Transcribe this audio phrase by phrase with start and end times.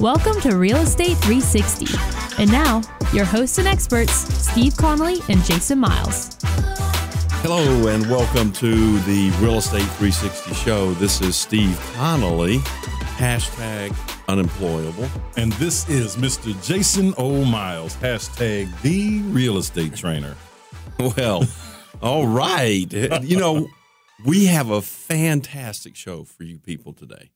[0.00, 1.94] Welcome to Real Estate 360.
[2.38, 2.80] And now,
[3.12, 6.38] your hosts and experts, Steve Connolly and Jason Miles.
[7.42, 10.94] Hello, and welcome to the Real Estate 360 show.
[10.94, 12.60] This is Steve Connolly,
[13.18, 13.94] hashtag
[14.26, 15.06] unemployable.
[15.36, 16.58] And this is Mr.
[16.66, 17.44] Jason O.
[17.44, 20.34] Miles, hashtag the real estate trainer.
[21.16, 21.44] Well,
[22.00, 22.90] all right.
[22.90, 23.68] You know,
[24.24, 27.32] we have a fantastic show for you people today.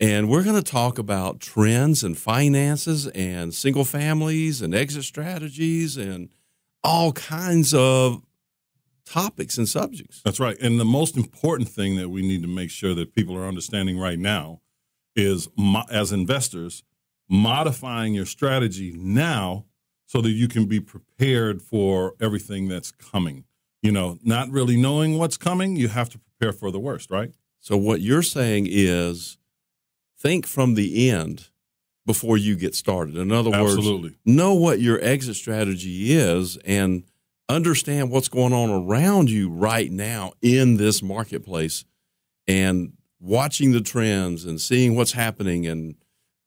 [0.00, 5.96] And we're going to talk about trends and finances and single families and exit strategies
[5.96, 6.28] and
[6.84, 8.22] all kinds of
[9.04, 10.20] topics and subjects.
[10.24, 10.56] That's right.
[10.60, 13.98] And the most important thing that we need to make sure that people are understanding
[13.98, 14.60] right now
[15.16, 16.84] is mo- as investors,
[17.28, 19.64] modifying your strategy now
[20.06, 23.44] so that you can be prepared for everything that's coming.
[23.82, 27.32] You know, not really knowing what's coming, you have to prepare for the worst, right?
[27.60, 29.38] So, what you're saying is
[30.18, 31.48] think from the end
[32.06, 33.16] before you get started.
[33.16, 34.10] In other Absolutely.
[34.10, 37.04] words, know what your exit strategy is and
[37.48, 41.84] understand what's going on around you right now in this marketplace
[42.46, 45.96] and watching the trends and seeing what's happening and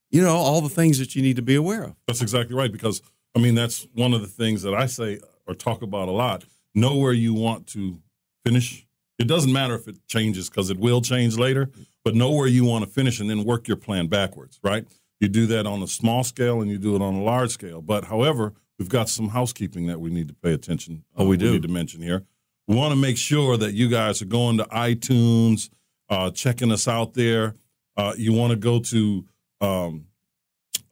[0.10, 1.96] you know all the things that you need to be aware of.
[2.08, 2.72] That's exactly right.
[2.72, 3.02] Because
[3.36, 6.44] I mean, that's one of the things that I say or talk about a lot.
[6.74, 8.00] Know where you want to
[8.46, 8.86] finish.
[9.22, 11.70] It doesn't matter if it changes because it will change later,
[12.04, 14.86] but know where you want to finish and then work your plan backwards, right?
[15.20, 17.82] You do that on a small scale and you do it on a large scale.
[17.82, 21.04] But however, we've got some housekeeping that we need to pay attention.
[21.16, 21.52] Oh, we uh, do.
[21.52, 22.24] need to mention here.
[22.68, 25.70] We want to make sure that you guys are going to iTunes,
[26.10, 27.56] uh, checking us out there.
[27.96, 29.26] Uh, you want to go to
[29.60, 30.06] um,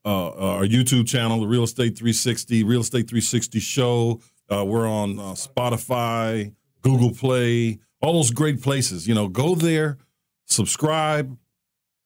[0.06, 4.22] uh, our YouTube channel, the Real Estate 360, Real Estate 360 Show.
[4.50, 9.08] Uh, we're on uh, Spotify, Google Play, all those great places.
[9.08, 9.98] You know, go there,
[10.46, 11.38] subscribe.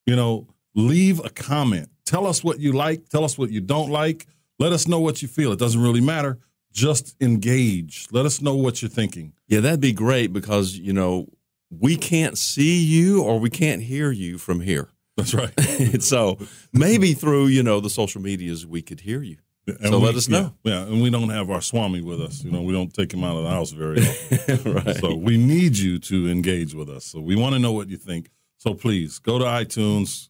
[0.05, 1.89] You know, leave a comment.
[2.05, 3.07] Tell us what you like.
[3.09, 4.27] Tell us what you don't like.
[4.59, 5.51] Let us know what you feel.
[5.51, 6.39] It doesn't really matter.
[6.71, 8.07] Just engage.
[8.11, 9.33] Let us know what you're thinking.
[9.47, 11.27] Yeah, that'd be great because you know
[11.69, 14.89] we can't see you or we can't hear you from here.
[15.15, 15.53] That's right.
[16.01, 16.39] so
[16.71, 19.37] maybe through you know the social medias we could hear you.
[19.65, 20.53] And So we- let us know.
[20.63, 22.43] Yeah, yeah, and we don't have our Swami with us.
[22.43, 24.73] You know, we don't take him out of the house very often.
[24.85, 24.95] right.
[24.97, 27.05] So we need you to engage with us.
[27.05, 28.29] So we want to know what you think.
[28.57, 30.29] So please go to iTunes,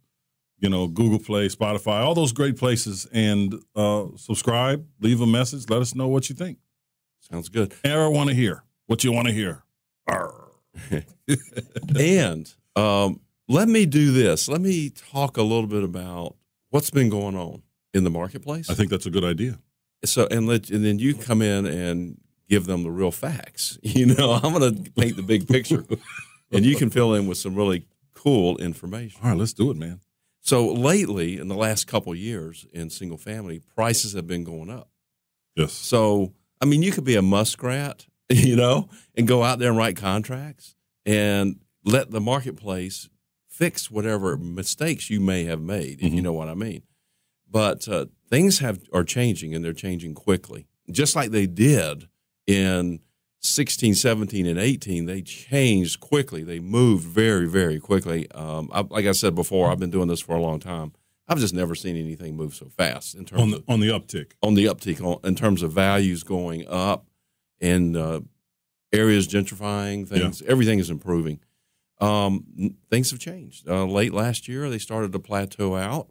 [0.60, 4.86] you know, Google Play, Spotify, all those great places, and uh, subscribe.
[5.00, 5.68] Leave a message.
[5.70, 6.60] Let us know what you think.
[7.20, 7.74] Sounds good.
[7.84, 9.64] And I want to hear what you want to hear.
[11.98, 14.48] And um, let me do this.
[14.48, 16.36] Let me talk a little bit about
[16.70, 17.63] what's been going on
[17.94, 18.70] in the marketplace.
[18.70, 19.60] I think that's a good idea.
[20.04, 22.18] so, and let and then you come in and
[22.50, 23.78] give them the real facts.
[23.84, 25.86] You know, I'm going to paint the big picture,
[26.52, 29.20] and you can fill in with some really cool information.
[29.24, 30.00] All right, let's do it, man.
[30.42, 34.70] So lately, in the last couple of years, in single family, prices have been going
[34.70, 34.90] up.
[35.56, 35.72] Yes.
[35.72, 39.78] So, I mean, you could be a muskrat, you know, and go out there and
[39.78, 43.10] write contracts and let the marketplace
[43.48, 46.24] fix whatever mistakes you may have made, if you mm-hmm.
[46.24, 46.84] know what I mean.
[47.54, 52.10] But uh, things have are changing and they're changing quickly, just like they did
[52.48, 53.00] in
[53.42, 55.06] 16, 17, and 18.
[55.06, 56.44] They changed quickly.
[56.44, 58.30] They moved very, very quickly.
[58.32, 60.94] Um, I, like I said before, I've been doing this for a long time.
[61.28, 63.88] I've just never seen anything move so fast in terms On of the on the
[63.90, 64.32] uptick.
[64.42, 67.06] on the uptick on, in terms of values going up
[67.62, 68.22] and uh,
[68.92, 71.40] areas gentrifying things everything is improving
[72.02, 76.10] um, things have changed uh, late last year they started to plateau out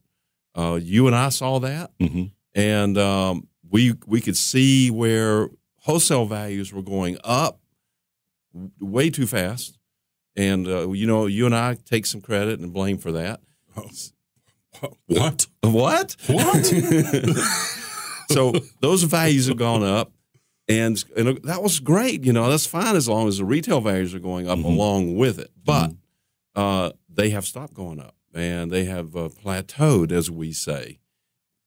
[0.54, 1.90] uh, you and i saw that.
[2.00, 2.24] Hmm
[2.54, 7.58] and um, we we could see where wholesale values were going up
[8.78, 9.78] way too fast.
[10.36, 13.40] And uh, you know you and i take some credit and blame for that.
[15.06, 15.46] What?
[15.60, 16.16] what?
[16.26, 16.64] What?
[18.30, 20.12] so those values have gone up.
[20.68, 24.14] And, and that was great you know that's fine as long as the retail values
[24.14, 24.64] are going up Mhm.
[24.64, 25.50] along with it.
[25.64, 25.92] But
[26.54, 30.98] uh, they have stopped going up and they have uh, plateaued as we say.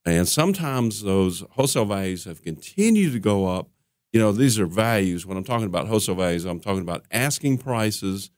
[0.06, 3.69] And sometimes those wholesale values have continued to go up.
[4.13, 5.25] You know these are values.
[5.25, 8.31] When i'm talking about wholesale values i'm talking about asking prices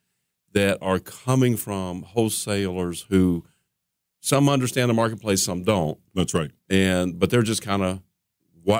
[0.53, 3.45] that are coming from wholesalers who
[4.19, 5.99] some understand the marketplace some don't.
[6.15, 6.51] That's right.
[6.69, 8.01] and but they're just kind of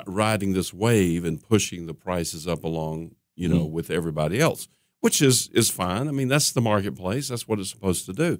[0.05, 4.67] riding this wave and pushing the prices up along you know with everybody else
[4.99, 6.07] which is is fine.
[6.07, 7.27] I mean that's the marketplace.
[7.27, 8.39] That's what it's supposed to do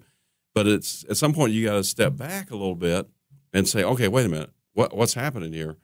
[0.57, 3.07] but it's at some point you got to step back a little bit
[3.53, 5.77] and say okay wait a minute what what's happening here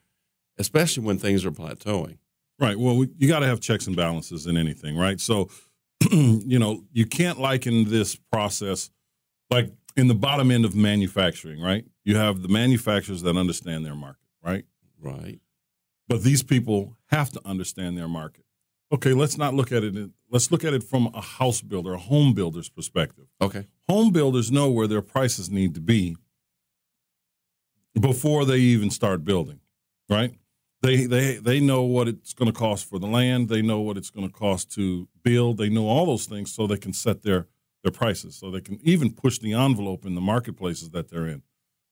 [0.58, 2.18] especially when things are plateauing
[2.60, 2.78] Right.
[2.78, 5.20] Well, we, you got to have checks and balances in anything, right?
[5.20, 5.50] So,
[6.12, 8.90] you know, you can't liken this process
[9.50, 11.86] like in the bottom end of manufacturing, right?
[12.06, 14.66] you have the manufacturers that understand their market, right?
[15.00, 15.40] Right.
[16.08, 18.44] But these people have to understand their market.
[18.94, 19.96] Okay, let's not look at it.
[19.96, 23.26] in- Let's look at it from a house builder, a home builder's perspective.
[23.42, 23.68] Okay.
[23.88, 26.16] Home builders know where their prices need to be
[28.00, 29.60] before they even start building,
[30.10, 30.34] right?
[30.82, 33.48] They they they know what it's going to cost for the land.
[33.50, 35.58] They know what it's going to cost to build.
[35.58, 37.48] They know all those things, so they can set their
[37.84, 38.36] their prices.
[38.36, 41.44] So they can even push the envelope in the marketplaces that they're in.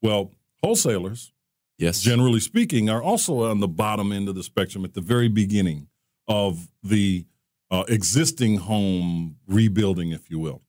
[0.01, 0.31] Well,
[0.63, 1.31] wholesalers
[1.77, 2.01] Yes.
[2.01, 5.87] generally speaking, are also on the bottom end of the spectrum at the very beginning
[6.31, 7.25] of the
[7.69, 10.61] uh, existing home rebuilding, if you will.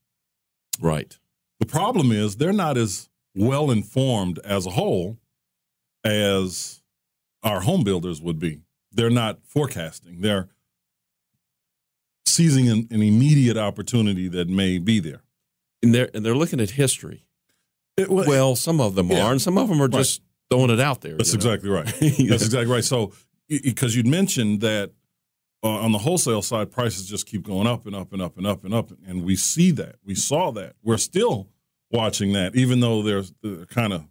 [0.80, 1.18] right.
[1.60, 5.18] The problem is they're not as well informed as a whole
[6.04, 6.82] as
[7.44, 8.62] our home builders would be.
[8.90, 10.22] They're not forecasting.
[10.22, 10.48] They're
[12.26, 15.22] seizing an, an immediate opportunity that may be there.
[15.84, 17.24] And they're and they're looking at history.
[17.96, 19.24] It- well, Well, some of them Yeah.
[19.26, 20.20] are, and some of them are just
[20.50, 21.16] throwing it out there.
[21.16, 21.44] That's you know?
[21.52, 21.86] exactly right.
[22.30, 22.84] That's exactly right.
[22.84, 23.12] So,
[23.48, 24.90] because you'd mentioned that
[25.62, 28.46] uh, on the wholesale side, prices just keep going up and up and up and
[28.46, 29.96] up and up, and we see that.
[30.04, 30.74] We saw that.
[30.82, 31.48] We're still
[31.90, 34.06] watching that, even though there's the kind of,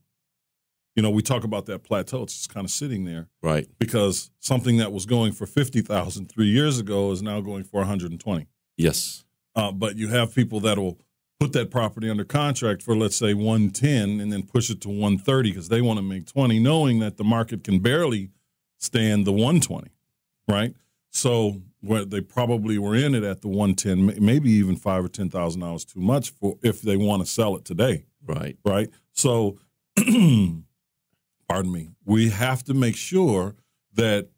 [0.95, 2.23] you know, we talk about that plateau.
[2.23, 3.67] It's just kind of sitting there Right.
[3.79, 7.77] because something that was going for fifty thousand three years ago is now going for
[7.79, 8.47] one hundred and twenty.
[8.77, 9.25] Yes.
[9.55, 10.97] Uh, but you have people that will
[11.39, 15.49] put that property under contract for let's say 110 and then push it to 130
[15.49, 18.29] because they want to make 20 knowing that the market can barely
[18.77, 19.89] stand the 120
[20.47, 20.75] right
[21.11, 25.29] so where they probably were in it at the 110 maybe even five or ten
[25.29, 28.57] thousand dollars too much for if they want to sell it today Right.
[28.63, 28.89] right?
[29.13, 29.57] So,
[29.97, 33.55] pardon me, we have to make sure
[33.93, 34.29] that,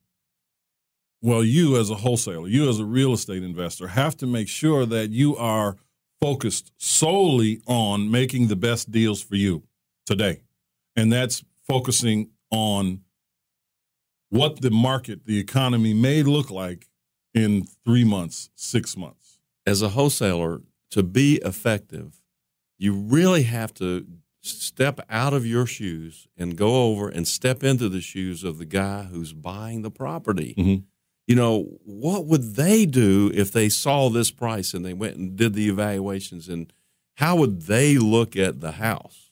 [1.22, 4.86] well, you as a wholesaler, you as a real estate investor, have to make sure
[4.86, 5.78] that you are
[6.20, 9.64] focused solely on making the best deals for you
[10.06, 10.42] today.
[10.96, 13.02] And that's focusing on
[14.34, 16.88] what the market, the economy may look like
[17.34, 19.40] in three months, six months.
[19.66, 22.22] As a wholesaler, to be effective,
[22.78, 24.06] you really have to
[24.42, 28.66] step out of your shoes and go over and step into the shoes of the
[28.66, 30.54] guy who's buying the property.
[30.58, 30.84] Mhm.
[31.28, 35.36] You know, what would they do if they saw this price and they went and
[35.38, 36.74] did the evaluations and
[37.18, 39.23] how would they look at the house?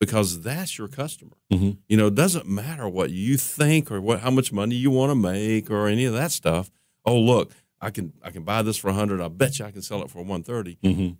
[0.00, 1.32] Because that's your customer.
[1.52, 1.78] Mhm.
[1.88, 5.10] You know, it doesn't matter what you think or what how much money you want
[5.10, 6.70] to make or any of that stuff.
[7.04, 9.20] Oh, look, I can I can buy this for a 100.
[9.20, 10.78] I bet you I can sell it for 130.
[10.84, 11.14] Mm-hmm.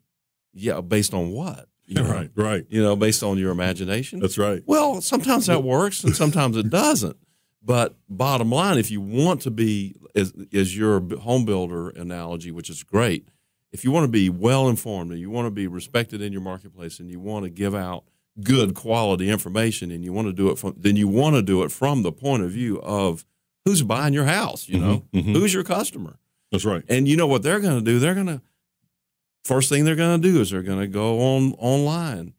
[0.55, 1.69] Yeah, based on what?
[1.87, 2.67] You know, Right, right.
[2.69, 4.21] You know, based on your imagination.
[4.21, 4.63] That's right.
[4.67, 7.17] Well, sometimes that works and sometimes it doesn't.
[7.63, 12.71] But bottom line, if you want to be, is, is your home builder analogy, which
[12.71, 13.29] is great,
[13.73, 16.41] if you want to be well informed and you want to be respected in your
[16.41, 18.05] marketplace and you want to give out
[18.43, 21.63] good quality information and you want to do it from, then you want to do
[21.63, 23.25] it from the point of view of
[23.65, 25.33] who's buying your house, you know, Mhm, mhm.
[25.35, 26.19] who's your customer.
[26.53, 26.83] That's right.
[26.89, 27.99] And you know what they're going to do?
[27.99, 28.41] They're going to
[29.45, 32.35] first thing they're going to do is they're going to go on online.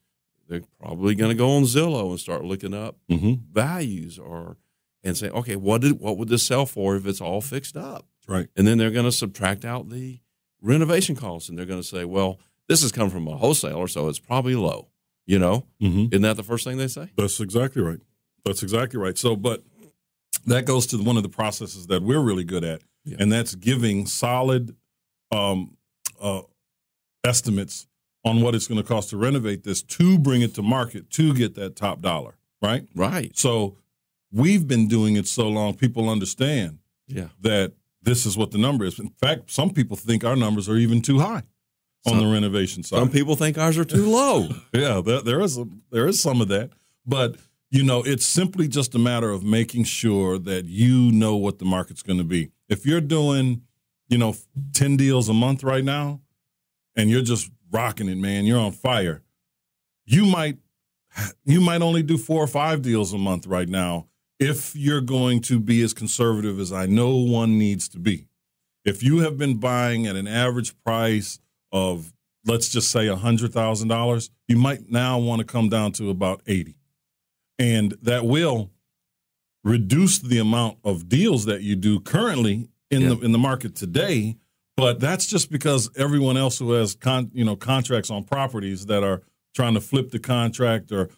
[0.48, 3.34] They're probably going to go on Zillow and start looking up Mm-hmm.
[3.54, 4.58] values or
[5.04, 8.06] and say, okay, what did what would this sell for if it's all fixed up?
[8.28, 8.48] Right.
[8.56, 10.20] And then they're going to subtract out the
[10.62, 14.08] renovation costs and they're going to say, well, this has come from a wholesaler, so
[14.10, 14.89] it's probably low.
[15.30, 16.06] You know, Mm-hmm.
[16.12, 17.10] isn't that the first thing they say?
[17.16, 18.00] That's exactly right.
[18.46, 19.16] That's exactly right.
[19.16, 19.64] So, but
[20.48, 23.18] that goes to one of the processes that we're really good at, Yeah.
[23.20, 24.76] and that's giving solid
[25.32, 25.78] um,
[26.20, 26.42] uh,
[27.24, 27.86] estimates
[28.26, 31.34] on what it's going to cost to renovate this to bring it to market to
[31.36, 32.34] get that top dollar.
[32.62, 32.88] Right.
[32.96, 33.32] Right.
[33.38, 33.78] So
[34.32, 37.28] we've been doing it so long, people understand Yeah.
[37.42, 38.98] that this is what the number is.
[39.00, 41.44] In fact, some people think our numbers are even too high
[42.10, 43.00] on Some- the renovation side.
[43.00, 44.50] Some people think ours are too low.
[44.74, 46.72] Yeah, there, there is a, there is some of that,
[47.06, 47.36] but
[47.72, 51.66] you know, it's simply just a matter of making sure that you know what the
[51.66, 52.52] market's going to be.
[52.68, 53.62] If you're doing,
[54.08, 54.36] you know,
[54.74, 56.22] ten deals a month right now,
[56.96, 59.22] and you're just rocking it, man, you're on fire.
[60.06, 60.58] You might
[61.46, 64.08] you might only do four or five deals a month right now
[64.40, 68.28] if you're going to be as conservative as I know one needs to be.
[68.86, 71.40] If you have been buying at an average price
[71.72, 72.14] of
[72.46, 76.76] let's just say $100,000, you might now want to come down to about 80.
[77.60, 78.72] And that will
[79.64, 83.10] reduce the amount of deals that you do currently in Yeah.
[83.10, 84.38] the in the market today,
[84.78, 89.04] but that's just because everyone else who has con, you know contracts on properties that
[89.04, 89.22] are
[89.54, 91.10] trying to flip the contract or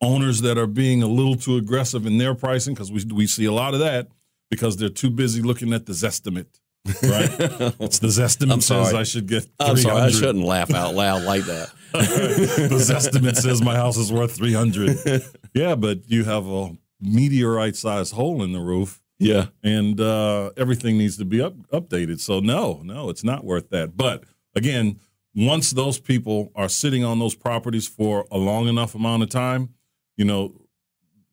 [0.00, 3.44] owners that are being a little too aggressive in their pricing because we we see
[3.44, 4.08] a lot of that
[4.50, 6.60] because they're too busy looking at the zestimate
[7.02, 7.30] right?
[7.80, 8.94] it's the Zestimate I'm says.
[8.94, 9.46] I should get.
[9.60, 11.70] I'm sorry, I shouldn't laugh out loud like that.
[11.92, 14.98] the Zestimate says my house is worth three hundred.
[15.54, 19.46] Yeah, but you have a meteorite-sized hole in the roof, Yeah.
[19.62, 22.20] and uh, everything needs to be up, updated.
[22.20, 23.96] So no, no, it's not worth that.
[23.96, 25.00] But again,
[25.34, 29.70] once those people are sitting on those properties for a long enough amount of time,
[30.16, 30.52] you know,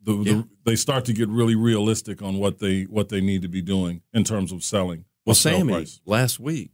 [0.02, 0.34] the, Yeah.
[0.34, 3.62] the, they start to get really realistic on what they what they need to be
[3.62, 5.06] doing in terms of selling.
[5.26, 6.72] Well, Sammy last week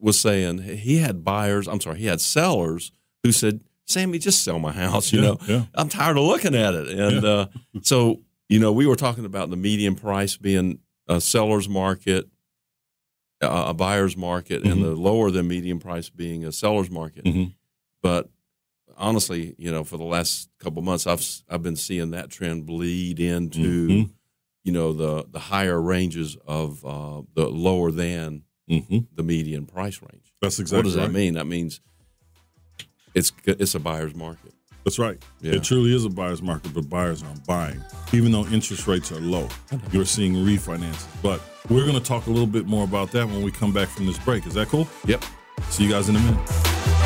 [0.00, 1.66] was saying he had buyers.
[1.66, 2.92] I'm sorry, he had sellers
[3.22, 5.64] who said, "Sammy, just sell my house." You Yeah, know, yeah.
[5.74, 6.88] I'm tired of looking at it.
[6.88, 7.46] And uh,
[7.82, 12.28] so, you know, we were talking about the median price being a seller's market,
[13.40, 14.82] uh, a buyer's market, and Mhm.
[14.82, 17.24] the lower than median price being a seller's market.
[17.24, 17.54] Mhm.
[18.02, 18.28] But
[18.96, 23.18] honestly, you know, for the last couple months, I've I've been seeing that trend bleed
[23.20, 23.88] into.
[23.88, 24.10] Mhm.
[24.64, 30.00] You know the the higher ranges of uh, the lower than hmm the median price
[30.02, 30.32] range.
[30.42, 31.34] That's exactly what does that mean?
[31.34, 31.80] That means
[33.14, 34.52] it's it's a buyer's market.
[34.84, 35.22] That's right.
[35.40, 35.54] Yeah.
[35.54, 37.82] It truly is a buyer's market, but buyers aren't buying.
[38.12, 39.48] Even though interest rates are low,
[39.92, 41.06] you're seeing refinances.
[41.22, 43.88] But we're going to talk a little bit more about that when we come back
[43.88, 44.46] from this break.
[44.46, 44.88] Is that cool?
[45.04, 45.24] Yep.
[45.68, 46.97] See you guys in a minute.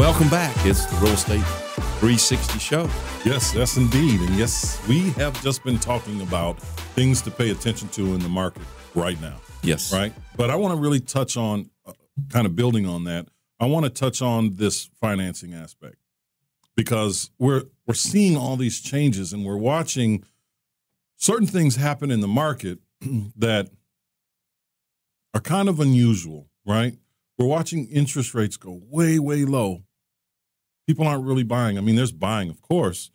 [0.00, 0.56] Welcome back.
[0.64, 1.44] It's the Real Estate
[2.00, 2.88] 360 show.
[3.22, 4.18] Yes, yes, indeed.
[4.22, 6.58] And yes, we have just been talking about
[6.94, 8.62] things to pay attention to in the market
[8.94, 9.36] right now.
[9.62, 9.92] Yes.
[9.92, 10.14] right?
[10.38, 11.92] But I want to really touch on, uh,
[12.30, 13.28] kind of building on that.
[13.60, 15.96] I want to touch on this financing aspect
[16.78, 20.24] because we're we're seeing all these changes and we're watching
[21.16, 22.78] certain things happen in the market
[23.36, 23.68] that
[25.34, 26.96] are kind of unusual, right?
[27.36, 29.82] We're watching interest rates go way way low.
[30.86, 31.78] People aren't really buying.
[31.78, 33.10] I mean, there's buying, of course,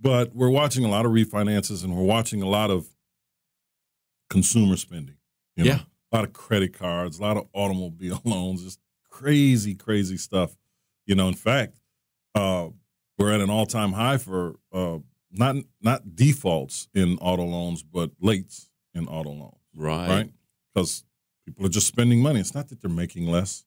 [0.00, 2.86] but we're watching a lot of refinances and we're watching a lot of
[4.30, 5.16] consumer spending.
[5.56, 5.80] You know, Yeah.
[6.12, 8.80] a lot of credit cards, a lot of automobile loans, just
[9.10, 10.56] crazy, crazy stuff.
[11.06, 11.78] You know, in fact,
[12.34, 12.68] uh,
[13.18, 14.98] we're at an all-time high for uh,
[15.30, 20.08] not not defaults in auto loans, but lates in auto loans, Right.
[20.08, 20.32] right?
[20.74, 21.04] Because
[21.44, 22.40] people are just spending money.
[22.40, 23.64] It's not that they're making less;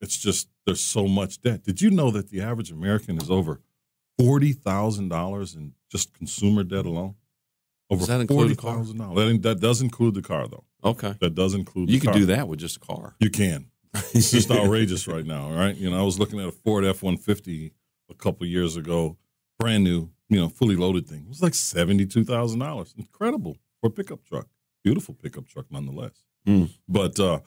[0.00, 1.62] it's just there's so much debt.
[1.64, 3.60] Did you know that the average American is over
[4.18, 7.14] forty thousand dollars in just consumer debt alone?
[7.90, 8.82] Over Does that include the car?
[8.82, 8.92] dollars.
[8.94, 10.64] That, that does include the car, though.
[10.82, 11.14] Okay.
[11.20, 11.88] That does include.
[11.88, 12.18] You the could car.
[12.18, 13.14] do that with just a car.
[13.20, 13.66] You can.
[14.12, 15.76] It's just outrageous right now, right?
[15.76, 17.72] You know, I was looking at a Ford F one fifty
[18.10, 19.16] a couple years ago,
[19.58, 21.22] brand new, you know, fully loaded thing.
[21.22, 22.92] It was like seventy two thousand dollars.
[22.98, 24.48] Incredible for a pickup truck.
[24.82, 26.24] Beautiful pickup truck, nonetheless.
[26.46, 26.70] Mm.
[26.88, 27.40] But uh,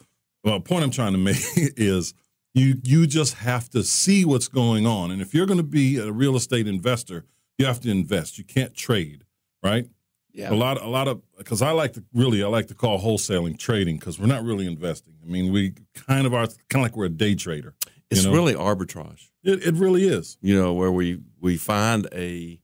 [0.44, 2.14] well, point I'm trying to make is
[2.54, 5.98] you you just have to see what's going on, and if you're going to be
[5.98, 7.26] a real estate investor,
[7.58, 8.38] you have to invest.
[8.38, 9.24] You can't trade,
[9.64, 9.88] right?
[10.32, 10.52] Yeah.
[10.52, 13.58] a lot a lot of because i like to really i like to call wholesaling
[13.58, 15.74] trading because we're not really investing i mean we
[16.08, 17.74] kind of are kind of like we're a day trader
[18.12, 18.36] It's you know?
[18.36, 19.30] really arbitrage.
[19.44, 22.60] it, it really is You know, where we we find a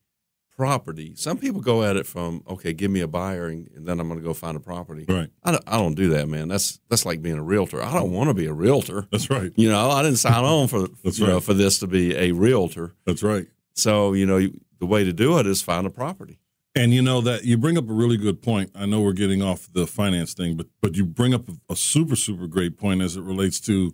[0.55, 1.13] property.
[1.15, 4.07] Some people go at it from okay, give me a buyer, and, and then I'm
[4.07, 5.05] going to go find a property.
[5.07, 6.47] right I don't, I don't do that, man.
[6.47, 7.81] That's that's like being a realtor.
[7.83, 9.07] I don't want to be a realtor.
[9.11, 11.87] that's right You know, I didn't sign on for That's you know for this to
[11.87, 12.95] be a realtor.
[13.05, 16.37] that's right So you know, you- the way to do it is find a property.
[16.75, 19.41] and you know that you bring up a really good point i know we're getting
[19.41, 23.01] off the finance thing but but you bring up a, a super super great point
[23.01, 23.93] as it relates to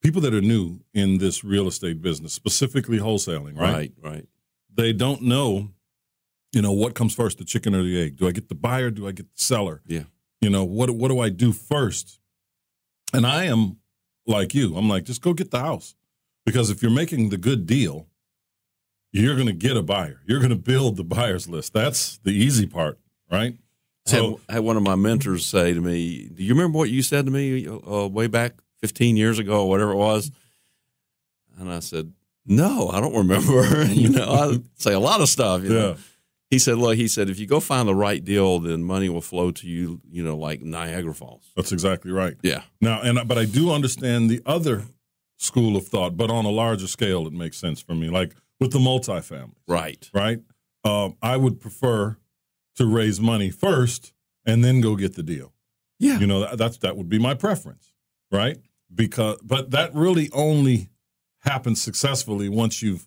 [0.00, 4.26] people that are new in this real estate business specifically wholesaling right, Right, right.
[4.72, 5.70] they don't know
[6.52, 8.90] you know what comes first the chicken or the egg do i get the buyer
[8.90, 10.04] do i get the seller Yeah.
[10.40, 12.18] you know what what do i do first
[13.12, 13.76] and i am
[14.26, 15.94] like you i'm like just go get the house
[16.44, 18.06] because if you're making the good deal
[19.12, 22.30] you're going to get a buyer you're going to build the buyers list that's the
[22.32, 22.98] easy part
[23.30, 23.56] right
[24.06, 27.02] So I had one of my mentors say to me, "Do you remember what you
[27.02, 30.32] said to me uh, way back 15 years ago, or whatever it was?"
[31.58, 32.12] And I said,
[32.46, 35.62] "No, I don't remember." you know, I say a lot of stuff.
[35.62, 35.96] You know?
[36.50, 39.20] He said, "Look," he said, "if you go find the right deal, then money will
[39.20, 40.00] flow to you.
[40.10, 44.28] You know, like Niagara Falls." that's exactly right Yeah, now and but i do understand
[44.30, 44.84] the other
[45.38, 48.72] school of thought but on a larger scale it makes sense for me like with
[48.72, 50.10] the multifamily right.
[50.12, 50.40] right?
[50.84, 52.18] Um, I would prefer
[52.76, 54.12] to raise money first
[54.46, 55.52] and then go get the deal.
[55.98, 57.92] Yeah, You know, that, that's that would be my preference,
[58.30, 58.58] right?
[58.94, 60.88] Because, but that really only
[61.40, 63.06] happens successfully once you've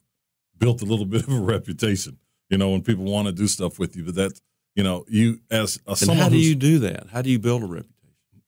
[0.57, 2.17] built a little bit of a reputation.
[2.49, 4.39] You know, when people want to do stuff with you, but that
[4.75, 7.07] you know, you as a, and how do you do that?
[7.11, 7.89] How do you build a reputation?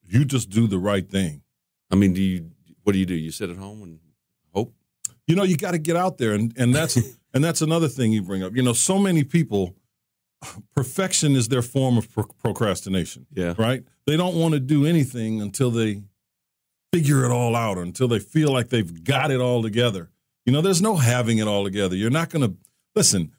[0.08, 1.42] you just do the right thing.
[1.92, 2.52] I mean, do you?
[2.84, 3.16] What do you do?
[3.16, 4.00] You sit at home and
[4.54, 4.74] hope?
[5.28, 6.98] you know, you got to get out there, and and that's
[7.34, 8.56] and that's another thing you bring up.
[8.56, 9.75] You know, so many people,
[10.75, 13.25] perfection is their form of pro- procrastination.
[13.32, 13.56] Yeah.
[13.58, 13.84] Right.
[14.06, 16.04] They don't want to do anything until they
[16.94, 20.12] figure it all out, until they feel like they've got it all together.
[20.46, 21.96] You know, there's no having it all together.
[21.96, 22.56] You're not going to
[22.96, 23.32] listen.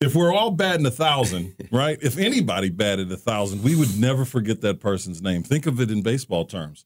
[0.00, 1.98] If we're all batting a thousand, right?
[2.02, 5.42] If anybody batted a thousand, we would never forget that person's name.
[5.42, 6.84] Think of it in baseball terms.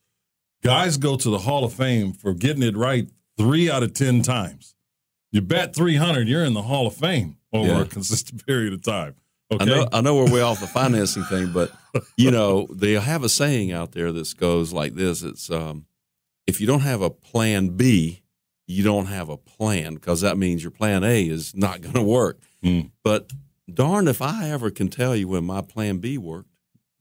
[0.63, 4.23] Guys go to the Hall of Fame for getting it right three out of 10
[4.23, 4.75] times.
[5.31, 7.81] You bet 300, you're in the Hall of Fame over Yeah.
[7.83, 9.15] a consistent period of time.
[9.51, 9.65] I Okay.
[9.65, 11.73] know, I know we're way off the financing thing, but
[12.19, 15.87] you know they have a saying out there that goes like this: It's um,
[16.47, 18.21] if you don't have a plan B,
[18.69, 22.03] you don't have a plan because that means your plan A is not going to
[22.03, 22.39] work.
[22.63, 22.91] Mm.
[23.03, 23.33] But
[23.73, 26.51] darn if I ever can tell you when my plan B worked,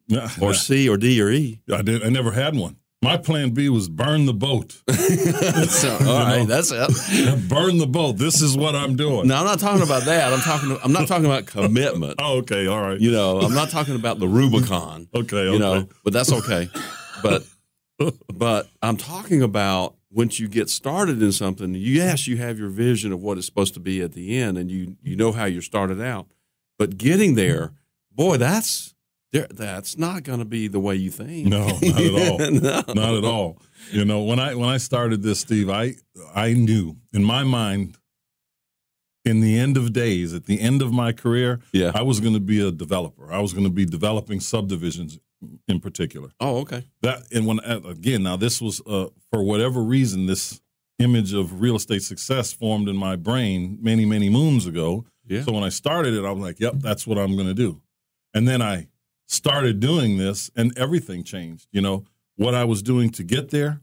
[0.41, 1.61] or C, or D, or E.
[1.71, 2.01] I did.
[2.01, 2.77] I never had one.
[3.03, 4.81] My plan B was burn the boat.
[4.89, 7.49] so, all right, that's it.
[7.49, 8.17] burn the boat.
[8.17, 9.27] This is what I'm doing.
[9.27, 10.31] No, I'm not talking about that.
[10.31, 10.77] I'm talking.
[10.81, 12.15] I'm not talking about commitment.
[12.19, 12.67] Oh, okay.
[12.67, 12.99] All right.
[12.99, 15.09] You know, I'm not talking about the Rubicon.
[15.13, 15.37] Okay.
[15.37, 15.51] Okay.
[15.51, 16.69] you know, but that's okay.
[17.21, 17.43] But
[18.33, 23.11] but I'm talking about once you get started in something, yes, you have your vision
[23.11, 25.61] of what it's supposed to be at the end, and you you know how you
[25.61, 26.27] started out.
[26.79, 27.73] But getting there,
[28.11, 28.93] boy, that's
[29.31, 31.47] that's not going to be the way you think.
[31.47, 32.39] No, not at all.
[32.51, 32.83] no.
[32.93, 33.61] Not at all.
[33.91, 35.95] You know, when I when I started this, Steve, I
[36.33, 37.97] I knew in my mind,
[39.25, 41.91] in the end of days, at the end of my career, Yeah.
[41.93, 43.31] I was going to be a developer.
[43.31, 45.19] I was going to be developing subdivisions
[45.67, 46.29] in particular.
[46.39, 46.83] Oh, okay.
[47.01, 50.61] That and when uh, again, now this was uh, for whatever reason, this
[50.99, 55.05] image of real estate success formed in my brain many many moons ago.
[55.27, 55.43] Yeah.
[55.43, 57.81] So when I started it, I'm like, "Yep, that's what I'm going to do."
[58.33, 58.87] And then I
[59.27, 61.67] started doing this, and everything changed.
[61.71, 63.81] You know what I was doing to get there,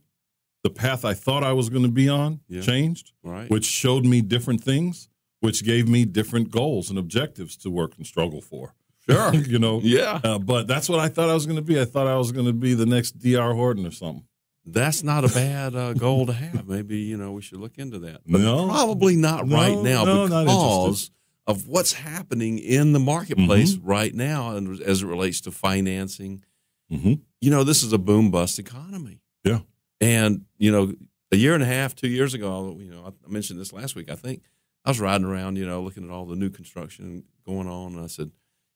[0.62, 2.60] the path I thought I was going to be on Yeah.
[2.62, 3.50] changed, Right.
[3.50, 5.08] which showed me different things,
[5.40, 8.74] which gave me different goals and objectives to work and struggle for.
[9.08, 9.34] Sure.
[9.34, 9.80] you know.
[9.82, 10.20] yeah.
[10.24, 11.80] Uh, but that's what I thought I was going to be.
[11.80, 13.52] I thought I was going to be the next D.R.
[13.54, 14.24] Horton or something.
[14.66, 16.66] That's not a bad uh, goal to have.
[16.66, 18.22] Maybe you know we should look into that.
[18.26, 18.66] But No.
[18.66, 21.10] probably not No, right now no, because
[21.46, 23.86] of what's happening in the marketplace Mm-hmm.
[23.86, 26.42] right now, and as it relates to financing.
[26.90, 27.14] Mm-hmm.
[27.42, 29.20] You know, this is a boom bust economy.
[29.44, 29.60] Yeah.
[30.00, 30.94] And you know,
[31.30, 34.10] a year and a half, two years ago, you know, I mentioned this last week.
[34.10, 34.44] I think
[34.86, 38.02] I was riding around, you know, looking at all the new construction going on, and
[38.02, 38.30] I said,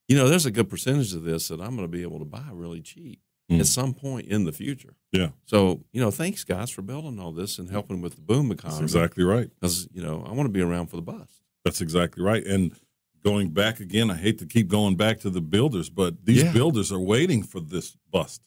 [0.09, 2.25] you know, there's a good percentage of this that I'm going to be able to
[2.25, 3.61] buy really cheap Mm.
[3.61, 4.95] at some point in the future.
[5.11, 8.51] Yeah, So, you know, thanks guys for building all this and helping with the boom
[8.51, 8.83] that's economy.
[8.83, 9.49] exactly right.
[9.55, 11.41] Because, you know, I want to be around for the bus.
[11.65, 12.45] That's exactly right.
[12.45, 12.75] And
[13.25, 16.53] going back again, I hate to keep going back to the builders, but these Yeah.
[16.53, 18.43] builders are waiting for this bust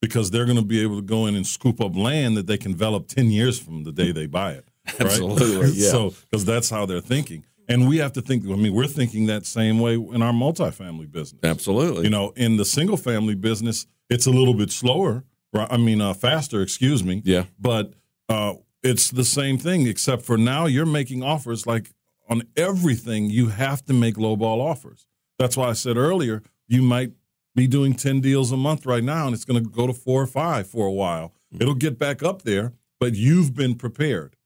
[0.00, 2.58] because they're going to be able to go in and scoop up land that they
[2.58, 4.66] can develop 10 years from the day they buy it.
[4.88, 5.02] Right?
[5.02, 5.90] Absolutely, yeah.
[5.92, 7.44] so, because that's how they're thinking.
[7.68, 11.10] And we have to think, I mean, we're thinking that same way in our multifamily
[11.10, 11.40] business.
[11.42, 12.04] Absolutely.
[12.04, 15.24] You know, in the single family business, it's a little bit slower.
[15.52, 15.68] Right?
[15.70, 16.62] I mean, uh, faster.
[16.62, 17.22] Excuse me.
[17.24, 17.44] yeah.
[17.58, 17.94] But
[18.28, 21.90] uh, it's the same thing, except for now you're making offers like
[22.28, 23.30] on everything.
[23.30, 25.06] You have to make lowball offers.
[25.38, 27.12] That's why I said earlier you might
[27.54, 30.22] be doing ten deals a month right now, and it's going to go to four
[30.22, 31.32] or five for a while.
[31.60, 34.36] It'll get back up there, but you've been prepared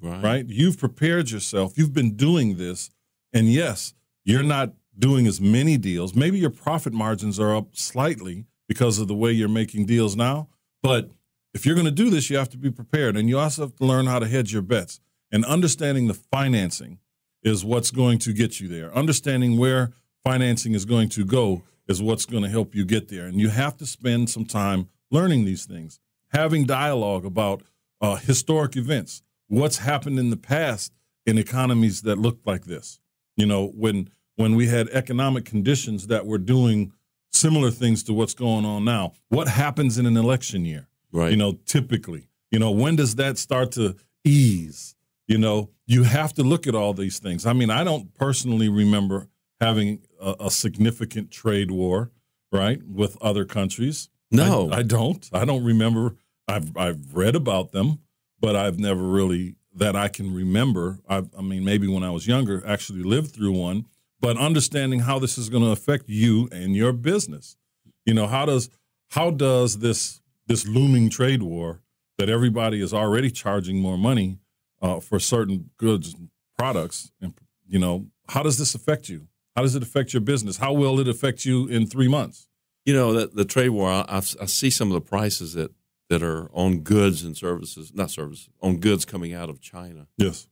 [0.00, 0.22] Right.
[0.22, 0.46] right?
[0.46, 1.76] You've prepared yourself.
[1.76, 2.90] You've been doing this.
[3.32, 6.14] And yes, you're not doing as many deals.
[6.14, 10.48] Maybe your profit margins are up slightly because of the way you're making deals now.
[10.82, 11.10] But
[11.54, 13.16] if you're going to do this, you have to be prepared.
[13.16, 15.00] And you also have to learn how to hedge your bets.
[15.30, 16.98] And understanding the financing
[17.42, 18.94] is what's going to get you there.
[18.94, 19.92] Understanding where
[20.24, 23.26] financing is going to go is what's going to help you get there.
[23.26, 27.62] And you have to spend some time learning these things, having dialogue about
[28.00, 30.92] uh, historic events, what's happened in the past
[31.26, 33.00] in economies that looked like this.
[33.36, 36.92] You know, when when we had economic conditions that were doing
[37.32, 39.12] similar things to what's going on now.
[39.28, 40.88] What happens in an election year?
[41.12, 41.30] Right.
[41.30, 44.94] You know, typically, you know, when does that start to ease?
[45.26, 47.46] You know, you have to look at all these things.
[47.46, 49.28] I mean, I don't personally remember
[49.60, 52.10] having a, a significant trade war,
[52.52, 54.08] right, with other countries.
[54.30, 54.70] No.
[54.70, 55.28] I, I don't.
[55.32, 56.16] I don't remember.
[56.46, 57.98] I've I've read about them,
[58.40, 60.98] but I've never really that I can remember.
[61.08, 63.86] I, I mean, maybe when I was younger, actually lived through one.
[64.20, 67.56] But understanding how this is going to affect you and your business,
[68.04, 68.68] you know, how does
[69.10, 71.82] how does this this looming trade war
[72.16, 74.38] that everybody is already charging more money
[74.82, 77.34] uh, for certain goods and products, and
[77.66, 79.28] you know, how does this affect you?
[79.54, 80.56] How does it affect your business?
[80.56, 82.48] How will it affect you in three months?
[82.84, 85.70] You know, the, the trade war, I, I, I see some of the prices that
[86.08, 90.06] that are on goods and services, not services, on goods coming out of China.
[90.16, 90.48] Yes.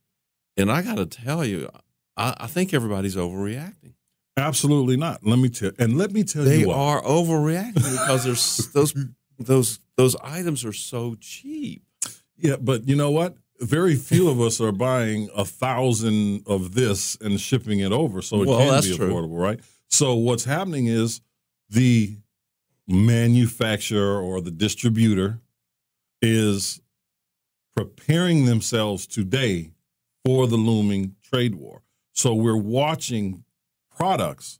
[0.55, 1.69] And I got to tell you,
[2.15, 3.93] I, I think everybody's overreacting.
[4.37, 5.25] Absolutely not.
[5.25, 6.77] Let me tell and let me tell They you what.
[6.77, 8.93] are overreacting because there's those
[9.39, 11.83] those those items are so cheap.
[12.37, 13.35] Yeah, but you know what?
[13.59, 18.43] Very few of us are buying a thousand of this and shipping it over, so
[18.43, 19.09] it Well, can be true.
[19.09, 19.59] affordable, right?
[19.87, 21.21] So what's happening is
[21.71, 22.15] the
[22.87, 25.39] manufacturer or the distributor
[26.21, 26.81] is
[27.75, 29.71] preparing themselves today
[30.25, 31.83] for the looming trade war.
[32.13, 33.43] So we're watching
[33.95, 34.59] products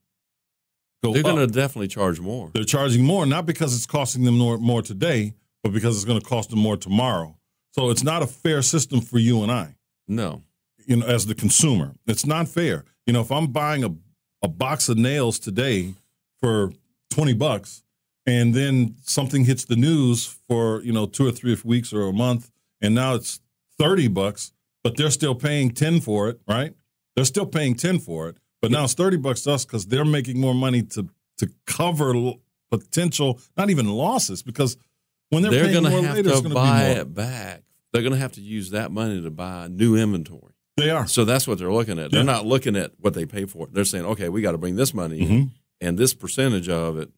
[1.04, 2.52] go They're going to definitely charge more.
[2.54, 6.20] They're charging more, not because it's costing them more, more today, but because it's going
[6.20, 7.38] to cost them more tomorrow.
[7.72, 9.76] So it's not a fair system for you and I,
[10.08, 10.44] No,
[10.86, 11.96] you know, as the consumer.
[12.08, 12.86] It's not fair.
[13.06, 13.94] You know, if I'm buying a,
[14.42, 15.94] a box of nails today
[16.40, 16.72] for
[17.12, 17.84] 20 bucks
[18.28, 22.14] and then something hits the news for, you know, two or three weeks or a
[22.14, 23.40] month and now it's
[23.80, 24.52] 30 bucks,
[24.84, 26.74] but they're still paying 10 for it, right?
[27.16, 30.06] They're still paying 10 for it, but now it's 30 bucks to us because they're
[30.06, 31.10] making more money to
[31.40, 32.34] to cover
[32.72, 34.76] potential, not even losses, because
[35.30, 37.62] when they're, they're, going to have later, to buy it back.
[37.94, 40.54] They're going to have to use that money to buy new inventory.
[40.78, 41.06] They are.
[41.08, 42.10] So that's what they're looking at.
[42.12, 42.26] They're Yeah.
[42.26, 43.74] not looking at what they pay for it.
[43.74, 45.52] They're saying, okay, we got to bring this money Mhm.
[45.80, 47.12] and this percentage of it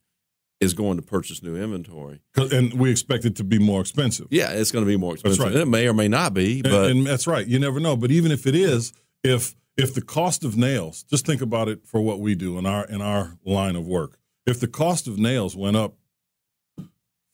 [0.59, 2.19] is going to purchase new inventory.
[2.35, 4.27] And we expect it to be more expensive.
[4.29, 5.39] Yeah, it's going to be more expensive.
[5.43, 5.53] right.
[5.53, 7.47] And It may or may not be, but and, that's right.
[7.47, 7.95] You never know.
[7.95, 8.91] But even if it is,
[9.23, 12.65] if if the cost of nails, just think about it for what we do in
[12.65, 14.17] our in our line of work.
[14.45, 15.95] If the cost of nails went up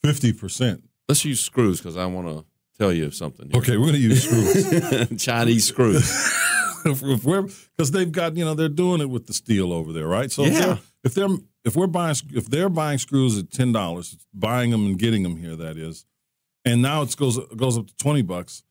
[0.04, 2.46] fifty percent, let's use screws because I want to
[2.78, 3.50] tell you something.
[3.50, 3.60] here.
[3.60, 5.24] okay, we're going to use screws.
[5.24, 6.04] Chinese screws.
[6.86, 7.24] if, if
[7.76, 10.32] because they've got you know they're doing it with the steel over there, right?
[10.32, 10.60] So if Yeah.
[10.66, 11.30] they're if they're
[11.66, 15.36] if we're buying if they're buying screws at ten dollars, buying them and getting them
[15.38, 16.06] here, that is,
[16.64, 18.64] and now it goes goes up to twenty bucks.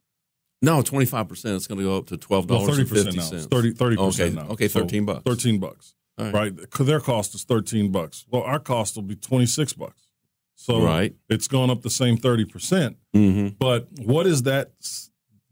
[0.62, 1.56] No, twenty five percent.
[1.56, 3.36] It's going to go up to twelve Well, dollars thirty and percent now.
[3.38, 4.52] It's 30 percent Okay, now.
[4.52, 5.22] okay, So 13 bucks.
[5.26, 6.32] Thirteen bucks, right.
[6.32, 6.70] right?
[6.80, 8.24] their cost is thirteen bucks.
[8.30, 10.08] Well, our cost will be twenty six bucks.
[10.54, 11.14] So Right.
[11.28, 12.96] it's gone up the same thirty percent.
[13.14, 13.56] Mm-hmm.
[13.58, 14.70] But what is that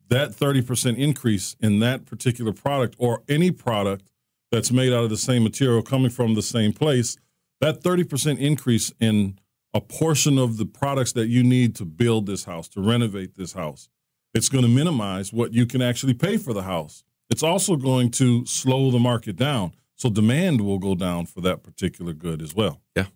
[0.08, 4.08] that thirty percent increase in that particular product or any product
[4.52, 7.16] that's made out of the same material coming from the same place?
[7.62, 9.38] That thirty percent increase in
[9.72, 13.54] a portion of the products that you need to build this house, to renovate this
[13.54, 13.88] house,
[14.34, 17.04] it's going to minimize what you can actually pay for the house.
[17.30, 19.72] It's also going to slow the market down.
[19.96, 22.82] So demand will go down for that particular good as well.
[22.96, 23.06] Yeah.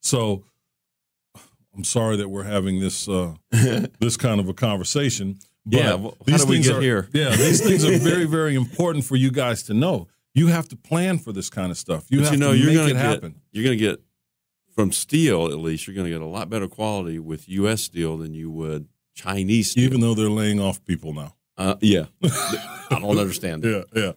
[0.00, 0.44] So
[1.76, 5.38] I'm sorry that we're having this uh, this kind of a conversation.
[5.66, 7.08] But Yeah, well, how these things get are, here?
[7.12, 10.08] Yeah, these things are very, very important for you guys to know.
[10.34, 12.04] You have to plan for this kind of stuff.
[12.08, 13.34] You But have you know, to you're make going it to get happen.
[13.52, 14.00] you're going to get
[14.74, 15.86] from steel at least.
[15.86, 17.82] You're going to get a lot better quality with U.S.
[17.82, 19.84] steel than you would Chinese steel.
[19.84, 21.34] Even though they're laying off people now.
[21.58, 23.62] uh, yeah, I don't understand.
[23.62, 23.86] That.
[23.94, 24.12] Yeah, yeah.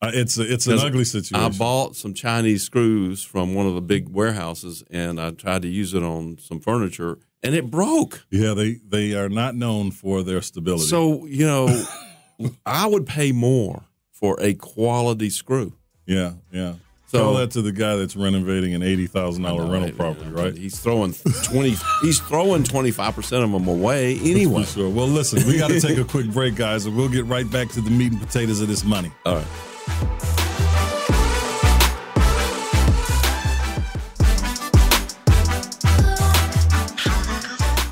[0.00, 1.44] Uh, it's a, it's an ugly situation.
[1.44, 5.68] I bought some Chinese screws from one of the big warehouses, and I tried to
[5.68, 8.24] use it on some furniture, and it broke.
[8.30, 10.84] yeah, they they are not known for their stability.
[10.84, 11.84] So you know,
[12.66, 13.84] I would pay more
[14.18, 15.72] for a quality screw.
[16.06, 16.74] yeah, yeah.
[17.06, 20.54] So- Tell that to the guy that's renovating an eighty thousand dollar rental property, right?
[20.54, 21.74] He's throwing twenty.
[22.02, 24.64] he's throwing twenty five percent of them away anyway.
[24.64, 24.90] Sure.
[24.90, 27.68] Well, listen, we got to take a quick break, guys, and we'll get right back
[27.70, 29.10] to the meat and potatoes of this money.
[29.24, 29.46] All right.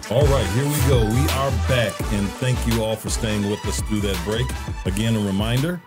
[0.08, 1.04] All right, here we go.
[1.04, 4.46] We are back, and thank you all for staying with us through that break.
[4.86, 5.80] Again, a reminder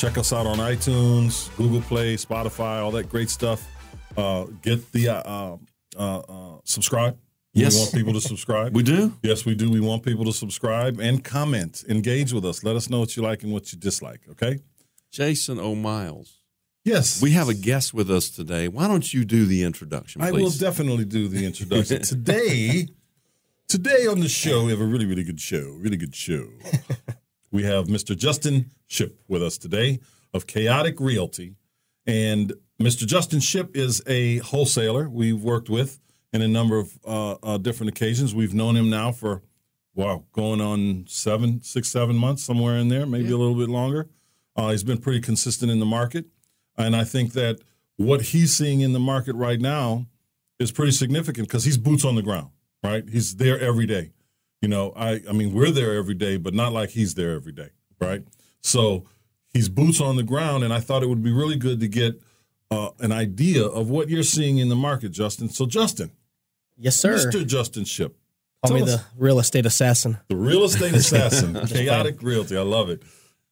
[0.00, 3.68] check us out on iTunes, Google Play, Spotify, all that great stuff.
[4.16, 5.56] Uh, get the uh,
[5.94, 7.18] uh, uh, subscribe.
[7.52, 7.74] Yes.
[7.74, 8.74] We want people to subscribe.
[8.80, 9.12] We do.
[9.22, 9.70] Yes, we do.
[9.70, 12.64] We want people to subscribe and comment, engage with us.
[12.64, 14.60] Let us know what you like and what you dislike, okay?
[15.10, 15.74] Jason O.
[15.74, 16.38] Miles.
[16.82, 17.20] Yes.
[17.20, 18.68] We have a guest with us today.
[18.68, 22.00] Why don't you do the introduction, I will definitely do the introduction.
[22.14, 22.88] today,
[23.68, 25.76] today on the show, we have a really, really good show.
[25.78, 26.48] Really good show.
[27.52, 28.16] we have Mr.
[28.16, 30.00] Justin Ship with us today
[30.32, 31.56] of Kaotic Realty.
[32.06, 33.06] And Mr.
[33.06, 36.00] Justin Ship is a wholesaler we've worked with
[36.32, 38.34] in a number of uh, uh, different occasions.
[38.34, 39.42] We've known him now for,
[39.94, 44.08] wow, going on seven, six, seven months, somewhere in there, maybe a little bit longer.
[44.56, 46.26] Uh, he's been pretty consistent in the market.
[46.76, 47.60] And I think that
[47.96, 50.06] what he's seeing in the market right now
[50.58, 52.50] is pretty significant because he's boots on the ground,
[52.82, 53.08] right?
[53.08, 54.12] He's there every day.
[54.60, 57.52] You know, I, I mean, we're there every day, but not like he's there every
[57.52, 57.70] day,
[58.00, 58.22] right?
[58.60, 59.06] So
[59.52, 62.20] he's boots on the ground, and I thought it would be really good to get
[62.70, 65.48] uh, an idea of what you're seeing in the market, Justin.
[65.48, 66.10] So, Justin,
[66.76, 67.14] Yes, sir.
[67.14, 67.46] Mr.
[67.46, 68.16] Justin Ship,
[68.64, 70.18] Call me Tell the real estate assassin.
[70.28, 72.56] The real estate assassin, Kaotic Realty.
[72.56, 73.02] I love it.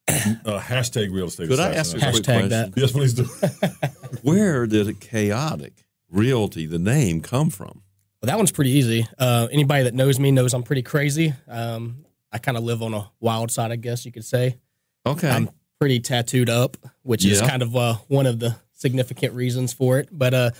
[0.09, 2.49] Uh, hashtag real estate Could I ask a quick Hashtag question?
[2.49, 2.73] that.
[2.77, 3.25] Yes, please do.
[4.23, 7.83] Where did a Kaotic Realty, the name, come from?
[8.20, 9.07] Well, that one's pretty easy.
[9.18, 11.35] Uh, anybody that knows me knows I'm pretty crazy.
[11.46, 14.59] Um, I kind of live on a wild side, I guess you could say.
[15.07, 15.31] Okay.
[15.31, 15.50] I'm
[15.81, 20.09] pretty tattooed up, which is kind of uh, one of the significant reasons for it.
[20.11, 20.50] But uh,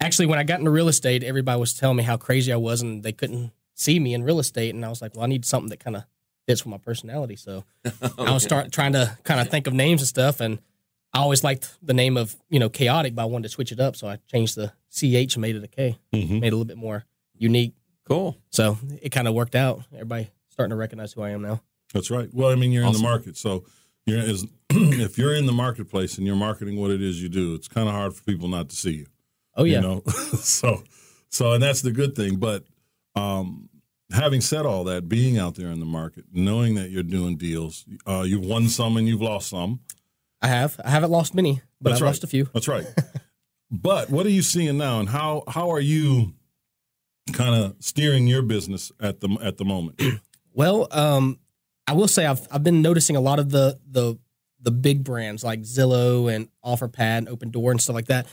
[0.00, 2.82] actually, when I got into real estate, everybody was telling me how crazy I was,
[2.82, 4.74] and they couldn't see me in real estate.
[4.74, 6.04] And I was like, well, I need something that kind of
[6.46, 7.36] fits with my personality.
[7.36, 7.64] So
[8.18, 10.60] I was start trying to kind of think of names and stuff, and
[11.12, 13.80] I always liked the name of you know chaotic, but I wanted to switch it
[13.80, 15.02] up, so I changed the ch
[15.34, 16.40] and made it a K, Mhm.
[16.40, 17.04] made it a little bit more
[17.36, 17.74] unique.
[18.04, 18.38] cool.
[18.50, 19.82] So it kind of worked out.
[19.92, 21.60] Everybody starting to recognize who I am now.
[21.92, 22.32] That's right.
[22.32, 23.64] Well, I mean, you're in the market, so
[24.06, 27.54] you're as if you're in the marketplace and you're marketing what it is you do,
[27.54, 29.06] it's kind of hard for people not to see you.
[29.56, 30.02] Oh yeah, You know,
[30.40, 30.82] so
[31.28, 32.36] so and that's the good thing.
[32.36, 32.64] But
[33.14, 33.68] um,
[34.10, 37.84] having said all that, being out there in the market, knowing that you're doing deals,
[38.06, 39.80] uh, you've won some and you've lost some.
[40.40, 40.80] I have.
[40.84, 42.08] I haven't lost many, but That's I've right.
[42.08, 42.48] lost a few.
[42.54, 42.86] That's right.
[43.70, 46.34] but what are you seeing now, and how how are you
[47.32, 50.00] kind of steering your business at the at the moment?
[50.54, 51.38] Well, um,
[51.86, 54.18] I will say I've I've been noticing a lot of the the
[54.60, 58.26] the big brands like Zillow and OfferPad and Opendoor and stuff like that.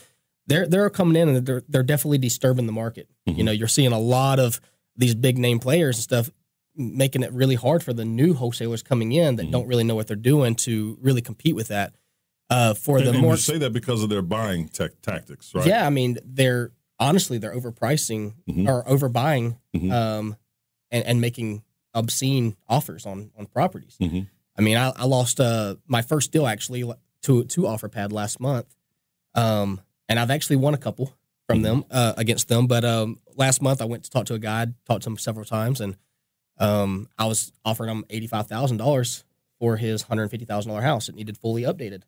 [0.48, 3.08] They're they're coming in and they're they're definitely disturbing the market.
[3.26, 4.60] You know, you're seeing a lot of
[4.96, 6.30] these big name players and stuff
[6.76, 10.06] making it really hard for the new wholesalers coming in that don't really know what
[10.06, 11.94] they're doing to really compete with that.
[12.50, 15.66] Uh, for the and more you say that because of their buying tech tactics, right?
[15.66, 18.68] Yeah, I mean, they're honestly they're overpricing Mhm.
[18.68, 19.90] or overbuying, Mhm.
[19.92, 20.36] um,
[20.92, 21.62] and, and making
[21.92, 23.96] obscene offers on on properties.
[24.00, 24.28] Mhm.
[24.56, 26.82] I mean, I, I lost uh, my first deal actually
[27.22, 28.66] to to OfferPad last month,
[29.34, 31.14] um, and I've actually won a couple
[31.48, 32.66] from them uh, against them.
[32.68, 35.44] But um, last month I went to talk to a guy, talked to him several
[35.44, 35.96] times, and
[36.58, 39.24] um, I was offering him eighty five thousand dollars
[39.58, 41.08] for his hundred and fifty thousand dollar house.
[41.08, 42.02] It needed fully updated.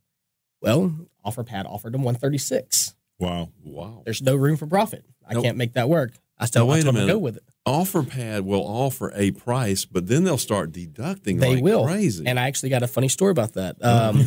[0.60, 3.50] Well, OfferPad offered him one thirty six Wow.
[3.64, 4.02] Wow.
[4.04, 5.04] there's no room for profit.
[5.26, 5.44] I Nope.
[5.44, 6.12] can't make that work.
[6.38, 7.12] I still Now, wait I a told them to minute.
[7.14, 7.42] go with it.
[7.66, 11.84] OfferPad will offer a price, but then they'll start deducting They like will.
[11.84, 12.24] crazy.
[12.26, 13.76] And I actually got a funny story about that.
[13.82, 14.24] Um,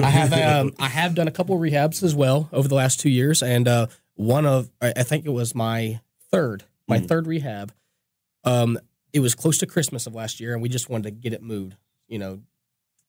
[0.00, 3.00] I have um, I have done a couple of rehabs as well over the last
[3.00, 6.00] two years, and uh, one of I I think it was my
[6.30, 7.08] third my Mhm.
[7.08, 7.72] third rehab.
[8.44, 8.78] Um,
[9.12, 11.42] it was close to Christmas of last year, and we just wanted to get it
[11.42, 11.76] moved.
[12.08, 12.40] You know,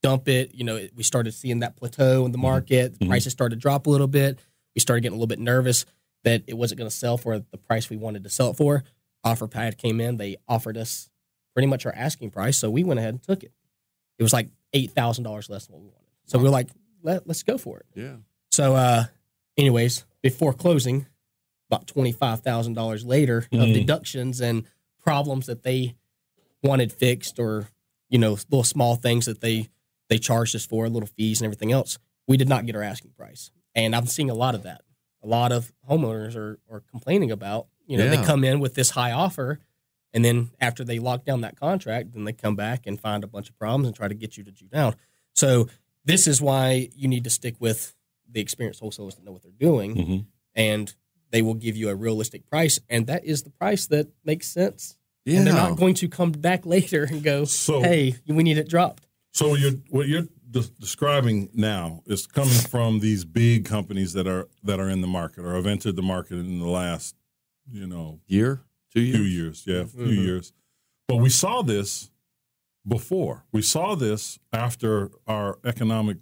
[0.01, 0.53] dump it.
[0.55, 2.97] You know, it, we started seeing that plateau in the market.
[2.99, 3.09] The Mhm.
[3.09, 4.39] prices started to drop a little bit.
[4.75, 5.85] We started getting a little bit nervous
[6.23, 8.83] that it wasn't going to sell for the price we wanted to sell it for.
[9.25, 10.17] OfferPad came in.
[10.17, 11.09] They offered us
[11.53, 13.51] pretty much our asking price, so we went ahead and took it.
[14.17, 16.09] It was like eight thousand dollars less than what we wanted.
[16.25, 16.69] So we were like,
[17.01, 17.85] Let, let's go for it.
[17.95, 18.17] yeah.
[18.51, 19.05] So, uh,
[19.57, 21.05] anyways, before closing,
[21.69, 23.73] about twenty five thousand dollars later of Mm.
[23.73, 24.65] deductions and
[25.09, 25.95] problems that they
[26.63, 27.67] wanted fixed, or
[28.09, 29.67] you know, little small things that they
[30.09, 31.97] they charged us for, little fees and everything else.
[32.27, 34.81] We did not get our asking price, and I'm seeing a lot of that.
[35.23, 37.67] A lot of homeowners are are complaining about.
[37.87, 38.15] You know, Yeah.
[38.17, 39.59] they come in with this high offer,
[40.13, 43.27] and then after they lock down that contract, then they come back and find a
[43.27, 44.95] bunch of problems and try to get you to Jew down.
[45.35, 45.69] So
[46.05, 47.95] this is why you need to stick with
[48.31, 50.25] the experienced wholesalers that know what they're doing, Mhm.
[50.53, 50.95] and
[51.31, 54.97] they will give you a realistic price, and that is the price that makes sense.
[55.29, 55.37] Yeah.
[55.39, 58.69] And they're not going to come back later and go, So- "Hey, we need it
[58.69, 64.13] dropped." So what you're what you're de- describing now is coming from these big companies
[64.13, 67.15] that are that are in the market or have entered the market in the last,
[67.71, 68.61] you know, Year?
[68.93, 69.15] Two years?
[69.17, 69.63] few years.
[69.67, 70.23] Yeah, a few mm-hmm.
[70.23, 70.53] years.
[71.07, 72.09] But we saw this
[72.87, 73.45] before.
[73.51, 76.17] We saw this after our economic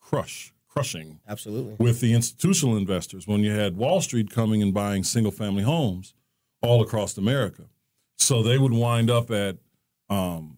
[0.00, 1.76] crush, crushing Absolutely.
[1.78, 6.14] with the institutional investors when you had Wall Street coming and buying single family homes
[6.62, 7.64] all across America.
[8.18, 9.56] So they would wind up at
[10.10, 10.56] um,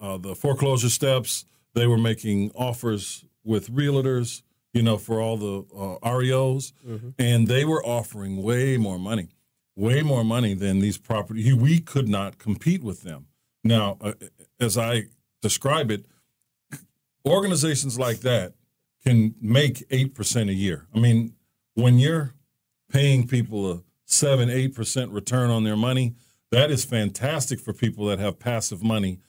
[0.00, 1.44] uh, the foreclosure steps.
[1.74, 7.14] They were making offers with realtors, you know, for all the uh, REOs, Mhm.
[7.18, 9.28] and they were offering way more money,
[9.74, 11.52] way more money than these property.
[11.52, 13.26] We could not compete with them.
[13.62, 14.12] Now, uh,
[14.60, 15.04] as I
[15.40, 16.04] describe it,
[17.26, 18.54] organizations like that
[19.04, 20.86] can make 8% a year.
[20.94, 21.34] I mean,
[21.74, 22.34] when you're
[22.90, 26.14] paying people a 7 8% return on their money,
[26.54, 29.20] that is fantastic for people that have passive money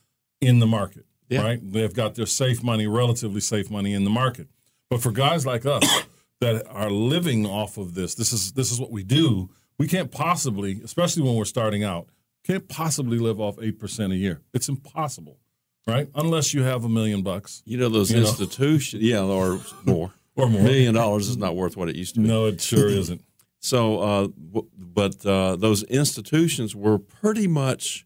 [0.41, 1.41] in the market, Yeah.
[1.43, 1.59] right?
[1.61, 4.47] They've got their safe money, relatively safe money in the market.
[4.89, 5.83] But for guys like us
[6.41, 9.49] that are living off of this, this is this is what we do.
[9.77, 12.07] We can't possibly, especially when we're starting out,
[12.45, 14.41] can't possibly live off 8% a year.
[14.53, 15.39] It's impossible,
[15.87, 16.07] right?
[16.15, 18.27] Unless you have a million bucks You know, those You know.
[18.29, 20.13] institutions, yeah, or more.
[20.37, 20.61] or A more.
[20.61, 22.27] million dollars is not worth what it used to be.
[22.27, 23.21] No, it sure isn't.
[23.65, 28.05] So, uh, w- but uh, those institutions were pretty much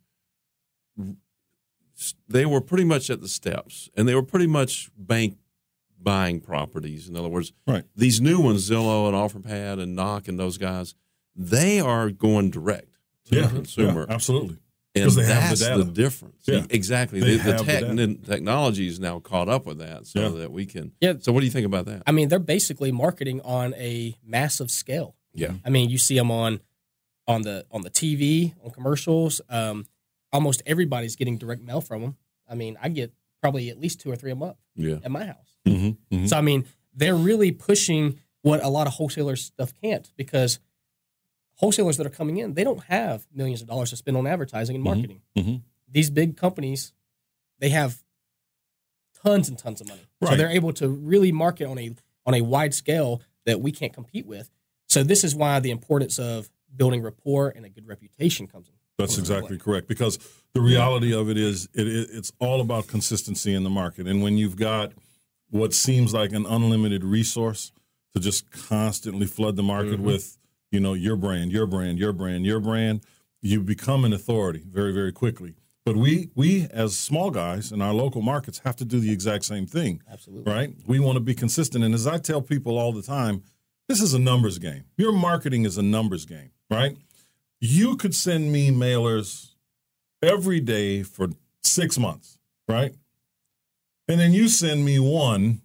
[2.29, 5.37] they were pretty much at the steps, and they were pretty much bank
[6.01, 7.09] buying properties.
[7.09, 7.83] In other words, Right.
[7.93, 10.95] these new ones, Zillow and OfferPad and Knock and those guys,
[11.35, 12.95] they are going direct
[13.25, 14.05] to Yeah, the consumer.
[14.07, 14.59] yeah, absolutely.
[14.95, 15.91] And 'Cause they that's the the, data.
[15.91, 16.43] difference.
[16.47, 16.65] Yeah.
[16.69, 17.19] Exactly.
[17.19, 20.29] They The, the, have the technology is now caught up with that so Yeah.
[20.39, 20.93] that we can.
[21.01, 21.13] Yeah.
[21.19, 22.03] So, what do you think about that?
[22.07, 25.15] I mean, they're basically marketing on a massive scale.
[25.33, 25.53] Yeah.
[25.63, 26.59] I mean, you see them on
[27.27, 29.41] on the on the TV, on commercials.
[29.49, 29.85] Um,
[30.31, 32.17] almost everybody's getting direct mail from them.
[32.47, 34.97] I mean, I get probably at least two or three a month Yeah.
[35.03, 35.55] at my house.
[35.67, 36.25] Mm-hmm.
[36.25, 40.59] So I mean, they're really pushing what a lot of wholesalers stuff can't because
[41.55, 44.75] wholesalers that are coming in, they don't have millions of dollars to spend on advertising
[44.75, 44.87] and Mhm.
[44.95, 45.21] marketing.
[45.37, 45.61] Mhm.
[45.89, 46.93] These big companies,
[47.59, 48.03] they have
[49.23, 52.41] tons and tons of money, so they're able to really market on a on a
[52.41, 54.49] wide scale that we can't compete with.
[54.89, 58.75] So this is why the importance of building rapport and a good reputation comes in.
[58.97, 59.87] That's comes exactly correct.
[59.87, 60.19] Because
[60.53, 64.07] the reality of it is, it, it, it's all about consistency in the market.
[64.07, 64.91] And when you've got
[65.51, 67.71] what seems like an unlimited resource
[68.13, 70.05] to just constantly flood the market Mm-hmm.
[70.05, 70.37] with,
[70.71, 73.01] you know, your brand, your brand, your brand, your brand,
[73.41, 75.55] you become an authority very, very quickly.
[75.85, 79.45] But we, we as small guys in our local markets have to do the exact
[79.45, 80.03] same thing.
[80.11, 80.51] Absolutely.
[80.51, 80.73] right?
[80.85, 81.83] We want to be consistent.
[81.83, 83.43] And as I tell people all the time,
[83.89, 84.85] this is a numbers game.
[84.97, 86.95] Your marketing is a numbers game, right?
[87.59, 89.49] You could send me mailers
[90.21, 91.29] every day for
[91.63, 92.93] six months, right?
[94.07, 95.61] And then you send me one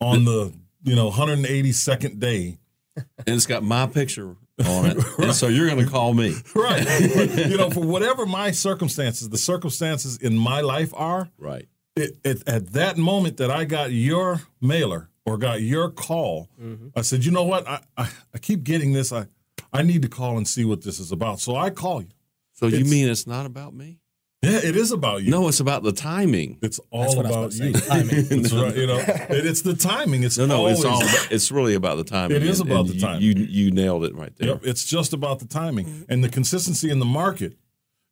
[0.00, 0.54] on the,
[0.84, 2.58] you know, 182nd day.
[2.96, 4.96] And it's got my picture on it.
[5.18, 6.34] And so, you're going to call me.
[6.54, 6.86] Right.
[7.48, 11.68] you know, for whatever my circumstances, the circumstances in my life are, Right.
[11.96, 16.88] it, it, at that moment that I got your mailer or got your call, mm-hmm.
[16.96, 17.68] I said, you know what?
[17.68, 19.12] I, I, I keep getting this.
[19.12, 19.26] I,
[19.72, 21.40] I need to call and see what this is about.
[21.40, 22.08] So I call you.
[22.54, 24.00] So, you mean it's not about me?
[24.42, 25.30] Yeah, it is about you.
[25.32, 26.58] No, it's about the timing.
[26.62, 27.72] It's all That's what about about you.
[27.72, 28.24] to say, timing.
[28.42, 28.76] That's right.
[28.76, 30.22] You know, it, it's the timing.
[30.22, 31.00] It's No, no, always, it's all.
[31.30, 32.36] It's really about the timing.
[32.36, 33.22] It is And- about and the you- timing.
[33.22, 34.48] You you nailed it right there.
[34.50, 36.02] Yep, it's just about the timing mm-hmm.
[36.12, 37.56] and the consistency in the market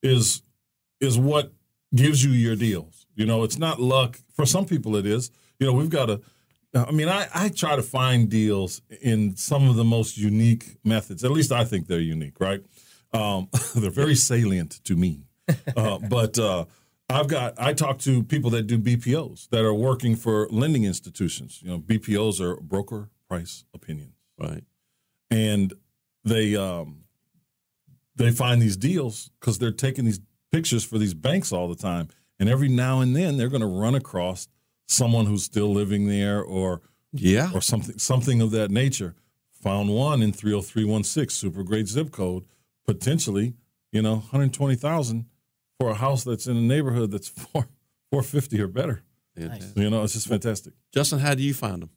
[0.03, 0.43] is
[1.01, 1.53] is what
[1.95, 3.07] gives you your deals.
[3.15, 4.19] You know, it's not luck.
[4.35, 5.31] For some people, it is.
[5.61, 6.21] You know, we've got to.
[6.85, 11.25] I mean, I, I try to find deals in some of the most unique methods.
[11.25, 12.63] At least I think they're unique, right?
[13.13, 15.21] Um, they're very salient to me.
[15.77, 16.65] Uh, but uh,
[17.09, 21.61] I've got I talk to people that do BPOs that are working for lending institutions.
[21.63, 24.65] You know, BPOs are broker price opinions Right.
[25.31, 25.73] and
[26.25, 27.05] they um,
[28.17, 30.21] they find these deals because they're taking these
[30.53, 32.09] pictures for these banks all the time,
[32.39, 34.49] and every now and then they're going to run across
[34.87, 36.81] someone who's still living there or
[37.13, 37.51] Yeah.
[37.55, 39.15] or something something of that nature.
[39.63, 42.45] Found one in three hundred three one six, super great zip code,
[42.87, 43.55] potentially
[43.93, 45.27] you know one hundred twenty thousand
[45.81, 47.69] for a house that's in a neighborhood that's four
[48.11, 49.03] four fifty or better.
[49.37, 49.77] Fantastic.
[49.77, 50.73] You know, it's just fantastic.
[50.95, 51.91] Justin, how do you find them?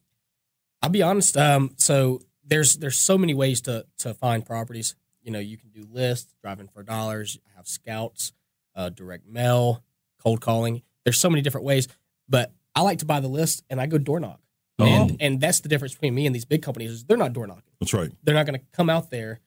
[0.81, 1.37] I'll be honest.
[1.37, 4.95] Um, so there's there's so many ways to to find properties.
[5.21, 7.37] You know, you can do lists, driving for dollars.
[7.53, 8.31] I have scouts,
[8.75, 9.83] uh, direct mail,
[10.23, 10.81] cold calling.
[11.03, 11.87] There's so many different ways,
[12.27, 14.39] but I like to buy the list and I go door knock.
[14.77, 14.85] Oh.
[14.85, 17.47] And and that's the difference between me and these big companies is they're not door
[17.47, 17.73] knocking.
[17.79, 18.11] That's right.
[18.23, 19.39] They're not going to come out there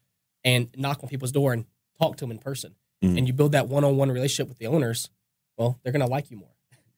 [0.45, 1.65] and knock on people's door and
[1.99, 2.75] talk to them in person.
[3.03, 3.19] Mhm.
[3.19, 5.09] And you build that one-on-one relationship with the owners.
[5.57, 6.49] Well, they're going to like you more.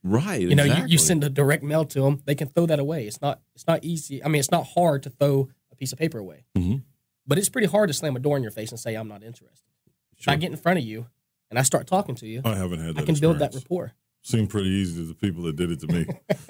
[0.03, 0.41] Right.
[0.41, 0.93] You know, you, exactly.
[0.93, 3.07] you send a direct mail to them, they can throw that away.
[3.07, 4.23] It's not it's not easy.
[4.23, 6.83] I mean, it's not hard to throw a piece of paper away, Mhm.
[7.27, 9.23] but it's pretty hard to slam a door in your face and say I'm not
[9.23, 9.71] interested.
[10.19, 11.07] If I get in front of you
[11.51, 13.03] and I start talking to you, I haven't had that.
[13.03, 13.93] I can build that rapport.
[14.27, 16.07] Seemed pretty easy to the people that did it to me.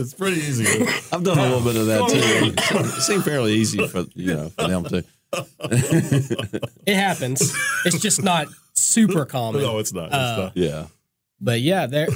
[0.00, 0.64] it's pretty easy.
[1.12, 2.78] I've done a little bit of that too.
[2.80, 5.04] It seemed fairly easy for you know for them to.
[6.86, 7.54] It happens.
[7.84, 9.60] it's just not super common.
[9.62, 10.06] No, it's not.
[10.06, 10.56] It's Uh, not.
[10.56, 10.86] Yeah.
[11.40, 12.08] But yeah, there.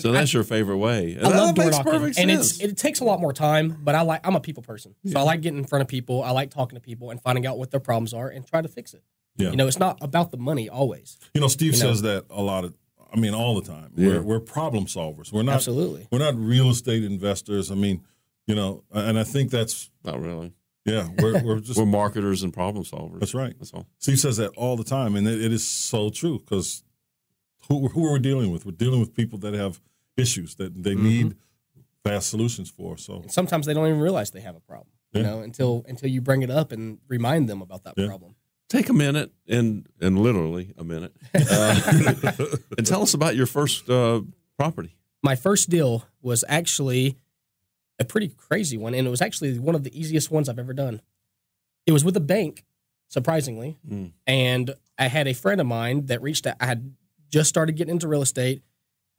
[0.00, 1.16] So that's your favorite way.
[1.22, 3.78] I, I love door makes knocking, perfect and it's it takes a lot more time.
[3.84, 6.24] But I like I'm a people person, so I like getting in front of people.
[6.24, 8.66] I like talking to people and finding out what their problems are and try to
[8.68, 9.04] fix it.
[9.36, 9.50] Yeah.
[9.50, 11.16] You know, it's not about the money always.
[11.32, 11.90] You know, Steve You know.
[11.92, 12.74] says that a lot of.
[13.14, 13.92] I mean, all the time.
[13.96, 14.08] Yeah.
[14.14, 15.32] We're, we're problem solvers.
[15.32, 15.56] We're not.
[15.56, 16.08] Absolutely.
[16.10, 17.70] We're not real estate investors.
[17.70, 18.02] I mean,
[18.46, 20.52] you know, and I think that's Not really.
[20.84, 21.08] yeah.
[21.18, 23.20] We're we're just We're marketers and problem solvers.
[23.20, 23.54] that's right.
[23.58, 23.86] That's all.
[23.98, 26.82] Steve says that all the time, and it, it is so true because
[27.68, 28.64] who, who are we dealing with?
[28.66, 29.80] We're dealing with people that have
[30.16, 31.04] issues that they Mm-hmm.
[31.04, 31.36] need
[32.04, 32.96] fast solutions for.
[32.96, 34.88] So sometimes they don't even realize they have a problem.
[35.12, 35.26] You Yeah.
[35.30, 38.06] know, until until you bring it up and remind them about that Yeah.
[38.08, 38.34] problem.
[38.68, 41.80] Take a minute and and literally a minute, uh,
[42.78, 44.22] and tell us about your first uh,
[44.56, 44.96] property.
[45.22, 47.16] My first deal was actually
[47.98, 50.72] a pretty crazy one, and it was actually one of the easiest ones I've ever
[50.72, 51.00] done.
[51.86, 52.64] it was with a bank,
[53.08, 53.76] surprisingly.
[53.88, 54.12] Mm.
[54.26, 56.56] And I had a friend of mine that reached out.
[56.60, 56.94] I had
[57.28, 58.62] just started getting into real estate.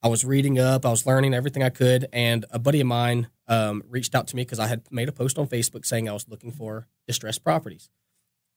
[0.02, 2.08] I was reading up, I was learning everything I could.
[2.12, 5.14] And a buddy of mine um, reached out to me because I had made a
[5.14, 7.90] post on Facebook saying I was looking for distressed properties.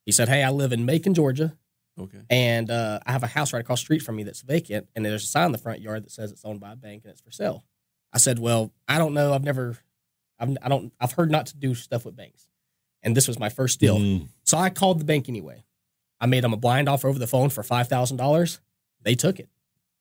[0.07, 1.55] He said, Hey, I live in Macon, Georgia,
[1.99, 2.21] Okay.
[2.31, 4.89] and uh, I have a house right across the street from me that's vacant.
[4.95, 7.03] And there's a sign in the front yard that says it's owned by a bank
[7.05, 7.65] and it's for sale.
[8.13, 9.35] I said, Well, I don't know.
[9.35, 9.77] I've never,
[10.39, 12.49] I've, I don't, I've heard not to do stuff with banks.
[13.03, 13.99] And this was my first deal.
[13.99, 14.29] Mm.
[14.45, 15.65] So I called the bank anyway.
[16.19, 18.61] I made them a blind offer over the phone for five thousand dollars.
[19.03, 19.49] They took it.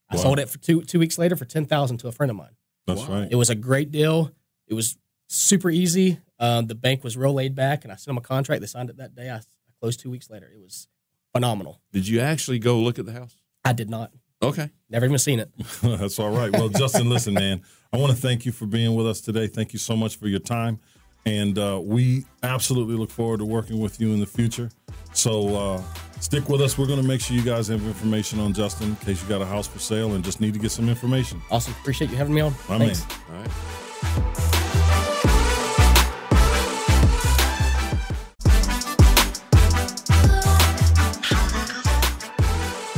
[0.10, 0.22] I Wow.
[0.22, 2.56] sold it for two two weeks later for ten thousand to a friend of mine.
[2.88, 3.22] That's Wow.
[3.22, 3.28] right.
[3.32, 4.32] It was a great deal.
[4.68, 4.98] It was
[5.28, 6.20] super easy.
[6.40, 8.62] Um, the bank was real laid back, and I sent them a contract.
[8.62, 9.30] They signed it that day.
[9.30, 9.42] I,
[9.86, 10.48] I closed two weeks later.
[10.52, 10.88] It was
[11.32, 11.80] phenomenal.
[11.94, 13.36] Did you actually go look at the house?
[13.64, 14.12] I did not.
[14.42, 14.72] Okay.
[14.90, 15.52] Never even seen it.
[15.84, 16.52] That's all right.
[16.52, 17.62] Well, Justin, listen, man,
[17.94, 19.46] I want to thank you for being with us today.
[19.46, 20.80] Thank you so much for your time.
[21.28, 24.72] And uh, we absolutely look forward to working with you in the future.
[25.14, 25.84] So uh,
[26.20, 26.80] stick with us.
[26.80, 29.42] We're going to make sure you guys have information on Justin in case you got
[29.44, 31.44] a house for sale and just need to get some information.
[31.52, 31.76] Awesome.
[31.80, 32.54] Appreciate you having me on.
[32.68, 33.06] My Thanks.
[33.08, 33.20] man.
[33.30, 34.62] All right.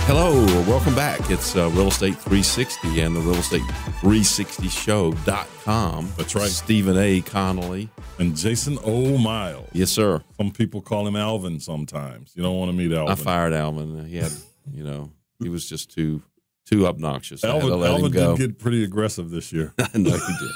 [0.07, 0.31] Hello,
[0.63, 1.29] welcome back.
[1.29, 3.61] It's uh, Real Estate 360 and the Real Estate
[3.99, 6.13] 360show.com.
[6.15, 6.49] That's right.
[6.49, 7.19] Stephen A.
[7.19, 7.89] Connolly.
[8.17, 9.17] And Jason O.
[9.17, 9.67] Miles.
[9.73, 10.23] Yes, sir.
[10.37, 12.31] Some people call him Alvin sometimes.
[12.37, 13.11] You don't want to meet Alvin.
[13.11, 14.05] I fired Alvin.
[14.05, 14.31] He had,
[14.71, 16.23] you know, he was just too
[16.65, 17.43] too obnoxious.
[17.43, 19.73] Alvin, Alvin did get pretty aggressive this year.
[19.77, 20.51] I know he did.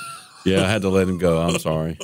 [0.46, 1.39] Yeah, I had to let him go.
[1.39, 1.98] I'm sorry.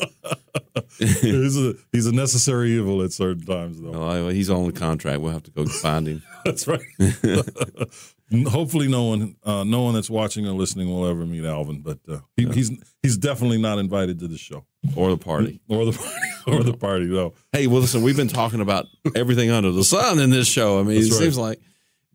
[0.97, 3.91] he's, a, he's a necessary evil at certain times, though.
[3.91, 5.21] Well, he's on the contract.
[5.21, 6.23] We'll have to go find him.
[6.45, 6.81] That's right.
[8.49, 11.99] Hopefully, no one, uh, no one that's watching or listening will ever meet Alvin, but
[12.09, 12.71] uh, he, he's
[13.01, 14.65] he's definitely not invited to the show
[14.97, 15.61] or the party.
[15.69, 17.05] or the party or the party.
[17.05, 18.85] No, Hey, well, listen, we've been talking about
[19.15, 20.77] everything under the sun in this show.
[20.77, 21.19] I mean, That's it right.
[21.19, 21.59] seems like,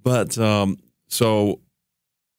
[0.02, 0.76] but um,
[1.08, 1.60] so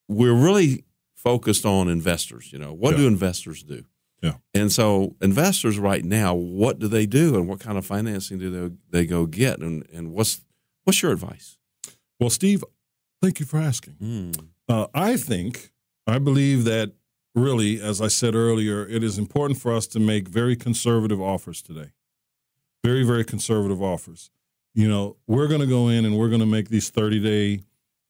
[0.08, 0.84] we're really
[1.24, 2.52] focused on investors.
[2.52, 2.98] You know, what Yeah.
[3.02, 3.86] do investors do?
[4.22, 4.38] Yeah.
[4.54, 8.50] And so investors right now, what do they do, and what kind of financing do
[8.50, 10.42] they they go get, and and what's
[10.84, 11.58] what's your advice?
[12.20, 12.64] well, Steve,
[13.22, 13.96] thank you for asking.
[14.02, 14.48] Mm.
[14.70, 15.74] Uh, I think
[16.08, 16.94] I believe that
[17.36, 21.62] really, as I said earlier, it is important for us to make very conservative offers
[21.62, 21.92] today.
[22.84, 24.30] Very, very conservative offers.
[24.74, 27.64] You know, we're going to go in and we're going to make these 30 day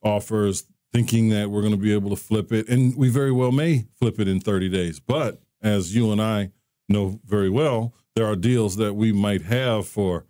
[0.03, 2.69] offers thinking that we're going to be able to flip it.
[2.69, 4.99] And we very well may flip it in 30 days.
[4.99, 6.51] But as you and I
[6.87, 10.25] know very well, there are deals that we might have for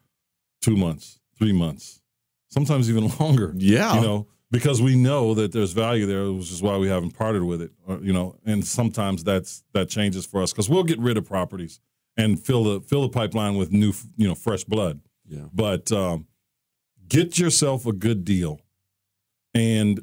[0.61, 2.01] two months, three months,
[2.49, 3.95] sometimes even longer Yeah.
[3.95, 7.43] you know, because we know that there's value there, which is why we haven't parted
[7.43, 7.72] with it.
[7.86, 11.26] Or, you know, and sometimes that's that changes for us because we'll get rid of
[11.26, 11.82] properties
[12.16, 15.01] and fill the fill the pipeline with new, you know, fresh blood.
[15.28, 15.45] Yeah.
[15.51, 16.28] But um,
[17.09, 18.61] get yourself a good deal
[19.53, 19.99] and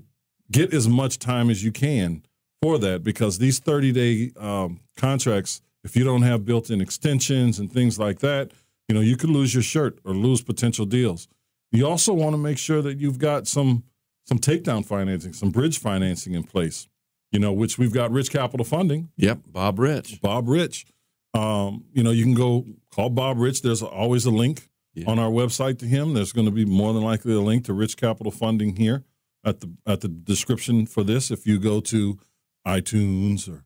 [0.50, 2.22] get as much time as you can
[2.62, 7.58] for that because these 30 day um, contracts, if you don't have built in extensions
[7.58, 8.50] and things like that,
[8.88, 11.28] you know, you could lose your shirt or lose potential deals.
[11.72, 13.84] You also want to make sure that you've got some
[14.26, 16.88] some takedown financing, some bridge financing in place,
[17.32, 19.08] you know, which we've got Rich Capital Funding.
[19.16, 19.40] Yep.
[19.48, 20.20] Bob Rich.
[20.20, 20.86] Bob Rich.
[21.34, 23.62] Um, you know, you can go call Bob Rich.
[23.62, 25.04] There's always a link Yeah.
[25.08, 26.14] on our website to him.
[26.14, 29.04] There's going to be more than likely a link to Rich Capital Funding here
[29.44, 31.30] at the at the description for this.
[31.30, 32.18] If you go to
[32.66, 33.64] iTunes or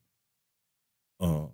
[1.20, 1.46] uh,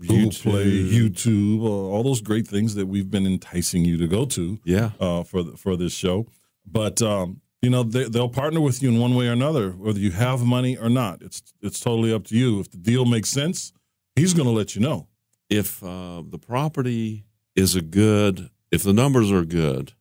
[0.00, 4.24] Google Play, YouTube, uh, all those great things that we've been enticing you to go
[4.26, 4.90] to Yeah.
[5.00, 6.26] uh, for the, for this show.
[6.66, 9.98] But um, you know they, they'll partner with you in one way or another, whether
[9.98, 11.22] you have money or not.
[11.22, 12.60] It's it's totally up to you.
[12.60, 13.72] If the deal makes sense,
[14.14, 15.08] he's going to let you know.
[15.48, 19.92] if uh, the property is a good, if the numbers are good,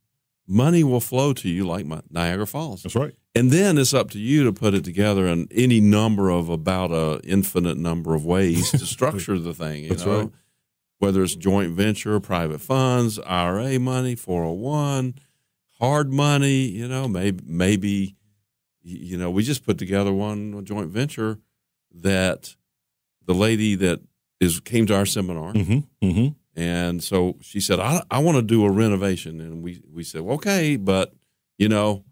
[0.48, 2.84] money will flow to you like my, Niagara Falls.
[2.84, 3.14] That's right.
[3.36, 6.92] And then it's up to you to put it together in any number of about
[6.92, 9.84] a infinite number of ways to structure the thing.
[9.84, 10.32] You That's know, right.
[11.00, 15.16] whether it's joint venture, private funds, IRA money, four hundred one,
[15.80, 16.62] hard money.
[16.68, 18.16] You know, maybe maybe
[18.82, 21.40] you know we just put together one joint venture
[21.94, 22.56] that
[23.26, 24.00] the lady that
[24.40, 26.06] is came to our seminar Mm-hmm.
[26.08, 26.28] Mm-hmm.
[26.60, 29.40] and so she said, I, I want to do a renovation.
[29.42, 31.14] And we, we said, well, okay, but,
[31.58, 32.04] you know,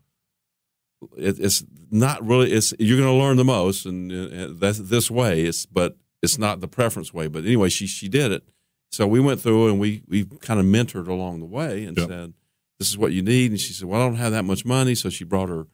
[1.18, 5.10] it, it's not really, it's, you're going to learn the most and uh, that's this
[5.12, 5.42] way.
[5.44, 7.28] It's, but it's not the preference way.
[7.28, 8.44] But anyway, she, she did it.
[8.92, 12.08] So we went through and we, we kind of mentored along the way and Yep.
[12.08, 12.34] said,
[12.80, 13.52] this is what you need.
[13.52, 14.96] And she said, well, I don't have that much money.
[14.96, 15.68] So she brought her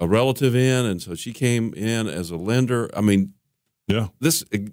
[0.00, 0.86] a relative in.
[0.86, 2.90] And so she came in as a lender.
[2.96, 3.34] I mean,
[3.88, 4.08] Yeah.
[4.20, 4.70] this If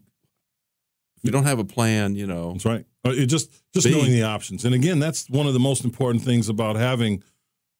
[1.23, 2.85] you don't have a plan, you know, That's right.
[3.05, 5.83] Uh, It just just Be- knowing the options, and again, that's one of the most
[5.83, 7.23] important things about having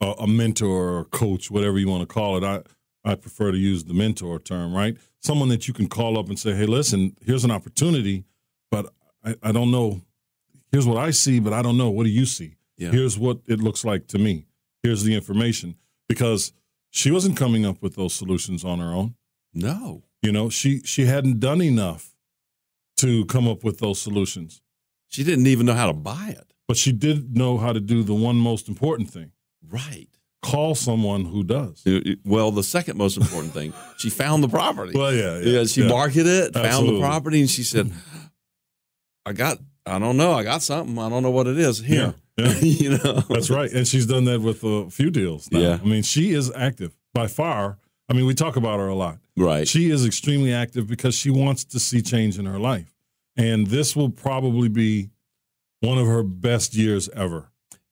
[0.01, 2.43] a, a mentor or coach, whatever you want to call it.
[2.43, 2.61] I
[3.03, 4.95] I prefer to use the mentor term, right?
[5.21, 8.25] Someone that you can call up and say, "Hey, listen, here's an opportunity,
[8.69, 8.93] but
[9.23, 10.01] I, I don't know.
[10.71, 11.89] Here's what I see, but I don't know.
[11.89, 12.55] What do you see?
[12.77, 12.91] Yeah.
[12.91, 14.45] Here's what it looks like to me.
[14.83, 15.75] Here's the information."
[16.09, 16.51] Because
[16.89, 19.15] she wasn't coming up with those solutions on her own.
[19.53, 20.03] no.
[20.23, 22.15] You know, she she hadn't done enough
[22.97, 24.61] to come up with those solutions
[25.07, 26.53] She didn't even know how to buy it.
[26.67, 29.31] but she did know how to do the one most important thing
[29.69, 30.07] Right.
[30.41, 34.49] call someone who does It- it- Well, the second most important thing, she found the
[34.49, 34.91] property.
[34.97, 36.95] well yeah yeah, she marketed it, found Absolutely.
[36.95, 37.91] the property, and she said,
[39.25, 40.97] "I got, I don't know, I got something.
[40.97, 41.79] I don't know what it is.
[41.79, 42.59] Here, Yeah, yeah.
[42.61, 45.59] you know, that's right and she's done that with a few deals now.
[45.59, 45.79] Yeah.
[45.81, 47.77] i mean she is active by far
[48.09, 49.67] i mean we talk about her a lot right?
[49.67, 52.95] she is extremely active because she wants to see change in her life
[53.35, 55.09] and this will probably be
[55.81, 57.50] one of her best years ever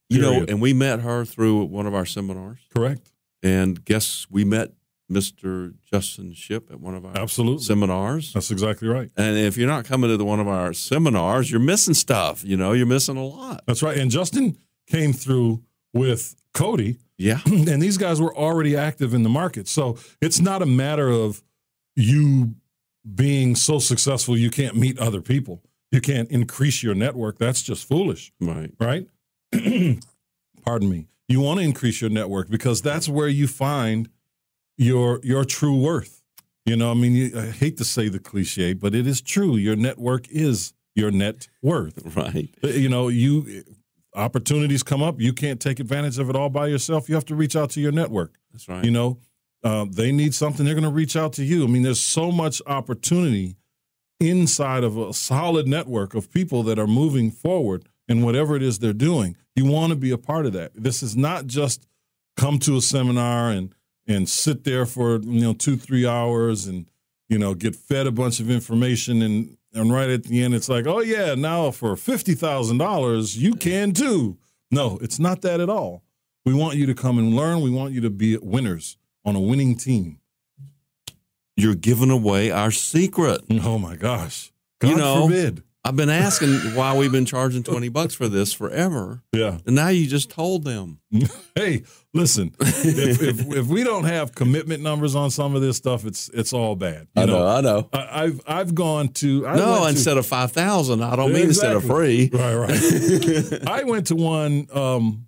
[0.10, 3.12] you know, and we met her through one of our seminars, correct
[3.43, 4.74] and guess we met
[5.12, 5.74] Mr.
[5.91, 8.34] Justin Ship at one of our absolutely seminars.
[8.34, 11.60] that's exactly right And if you're not coming to the, one of our seminars, you're
[11.60, 12.43] missing stuff.
[12.43, 13.64] You know, you're missing a lot.
[13.66, 14.57] that's right and justin
[14.88, 19.68] came through with cody Yeah, and these guys were already active in the market.
[19.68, 21.43] So it's not a matter of
[21.95, 22.55] you
[23.16, 25.64] being so successful you can't meet other people.
[25.91, 27.39] You can't increase your network.
[27.39, 28.72] That's just foolish, right.
[28.80, 29.07] right?
[30.64, 31.08] Pardon me.
[31.28, 34.10] You want to increase your network because that's where you find
[34.78, 36.22] your your true worth.
[36.66, 39.56] You know, I mean, you, I hate to say the cliche, but it is true.
[39.56, 42.00] Your network is your net worth.
[42.16, 42.50] Right.
[42.62, 43.64] You know, you
[44.16, 47.10] opportunities come up, you can't take advantage of it all by yourself.
[47.10, 48.36] You have to reach out to your network.
[48.52, 48.84] That's right.
[48.84, 49.20] You know,
[49.64, 51.64] uh, they need something, they're going to reach out to you.
[51.64, 53.56] I mean, there's so much opportunity
[54.20, 58.80] inside of a solid network of people that are moving forward in whatever it is
[58.80, 59.38] they're doing.
[59.55, 60.72] You want to be a part of that.
[60.76, 61.88] This is not just
[62.36, 63.74] come to a seminar and
[64.07, 66.89] and sit there for you know two three hours and
[67.30, 70.68] you know get fed a bunch of information and and right at the end it's
[70.70, 74.38] like oh yeah now for fifty thousand dollars you can too.
[74.72, 76.03] No, it's not that at all.
[76.45, 77.62] We want you to come and learn.
[77.62, 80.20] We want you to be winners on a winning team.
[81.57, 83.41] you're giving away our secret.
[83.64, 84.51] Oh my gosh.
[84.80, 85.64] God You know- forbid.
[85.89, 89.23] I've been asking why we've been charging 20 bucks for this forever.
[89.33, 89.57] Yeah.
[89.65, 90.99] And now you just told them.
[91.55, 91.83] Hey,
[92.13, 92.53] listen.
[92.59, 96.53] if, if if we don't have commitment numbers on some of this stuff, it's it's
[96.53, 97.07] all bad.
[97.17, 97.45] You I know.
[97.47, 97.89] I, know.
[97.91, 101.75] I've I've gone to I no, went to- instead of 5,000, I don't mean instead
[101.75, 102.29] of free.
[102.31, 103.59] Right, right.
[103.67, 105.27] I went to one, um,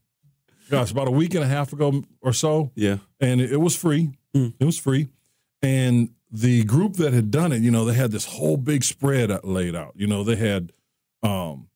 [0.69, 2.97] gosh, about a week and a half ago or so, Yeah.
[3.19, 4.11] and it, it was free.
[4.33, 4.49] Hmm.
[4.57, 5.09] It was free,
[5.61, 9.31] and the group that had done it, you know, they had this whole big spread
[9.43, 9.93] laid out.
[9.95, 10.71] You know, they had,
[11.23, 11.67] um,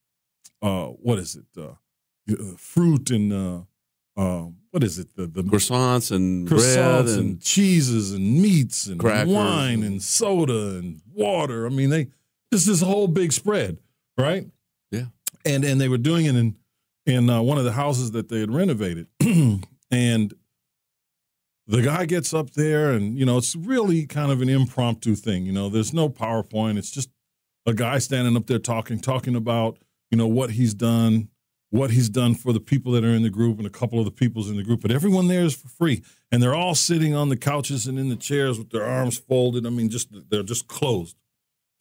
[0.62, 1.74] uh, what is it, uh,
[2.32, 3.62] uh, fruit and uh,
[4.18, 8.88] um, what is it, the the Croissants and bread croissants and, and, cheeses and meats
[8.88, 11.66] and Crackers wine and- and soda and water.
[11.66, 12.08] I mean, they
[12.53, 13.78] just this whole big spread,
[14.18, 14.47] right?
[14.91, 15.08] Yeah.
[15.45, 16.56] And and they were doing it in
[17.06, 19.08] in uh, one of the houses that they had renovated,
[19.91, 20.34] and
[21.68, 25.45] the guy gets up there and you know it's really kind of an impromptu thing.
[25.45, 26.78] You know, there's no PowerPoint.
[26.78, 27.09] It's just
[27.66, 29.78] a guy standing up there talking, talking about
[30.11, 31.30] you know what he's done,
[31.72, 34.05] what he's done for the people that are in the group and a couple of
[34.05, 34.82] the people's in the group.
[34.82, 38.09] But everyone there is for free, and they're all sitting on the couches and in
[38.09, 39.66] the chairs with their arms folded.
[39.66, 41.16] I mean, just they're just closed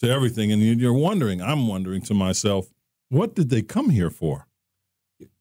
[0.01, 1.41] to everything, and you- you're wondering.
[1.43, 2.71] I'm wondering to myself,
[3.11, 4.47] what did they come here for?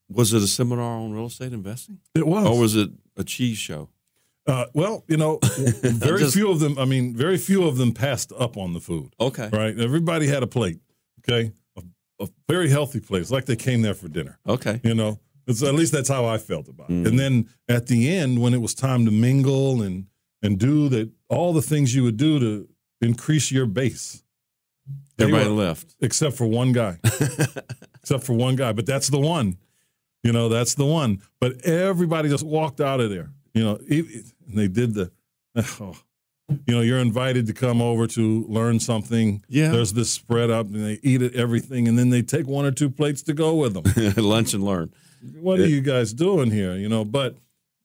[0.09, 1.97] was it a seminar on real estate investing?
[2.13, 2.45] It was.
[2.45, 3.89] Or was it a cheese show?
[4.45, 5.39] Uh, well, you know,
[5.81, 6.77] very Just- few of them.
[6.77, 9.13] I mean, very few of them passed up on the food.
[9.19, 9.49] Okay.
[9.51, 9.77] Right?
[9.79, 10.79] Everybody had a plate.
[11.19, 11.81] Okay, a,
[12.23, 13.21] a very healthy plate.
[13.21, 14.37] It's like they came there for dinner.
[14.45, 14.81] Okay.
[14.83, 16.93] You know, it's, at least that's how I felt about it.
[16.93, 17.07] Mhm.
[17.07, 20.07] And then at the end, when it was time to mingle and
[20.41, 22.67] and do that, all the things you would do to
[23.01, 24.21] increase your base,
[25.17, 25.95] Everybody were- left.
[26.01, 26.97] except for one guy,
[28.01, 28.73] except for one guy.
[28.73, 29.57] But that's the one.
[30.23, 31.21] You know, that's the one.
[31.39, 33.29] But everybody just walked out of there.
[33.53, 33.79] You know,
[34.53, 35.11] and they did the.
[35.79, 35.95] Oh,
[36.67, 39.43] you know, you're invited to come over to learn something.
[39.47, 39.69] Yeah.
[39.69, 42.71] There's this spread up, and they eat it everything, and then they take one or
[42.71, 44.13] two plates to go with them.
[44.17, 44.93] Lunch and learn.
[45.39, 46.75] what are you guys doing here?
[46.75, 47.37] You know, but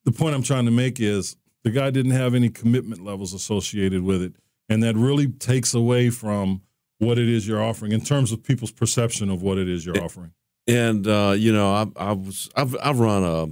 [0.05, 4.03] the point I'm trying to make is the guy didn't have any commitment levels associated
[4.03, 4.35] with it,
[4.69, 6.63] and that really takes away from
[6.99, 10.03] what it is you're offering in terms of people's perception of what it is you're
[10.03, 10.33] offering.
[10.67, 13.49] And uh, you know, I, I was I've I've run a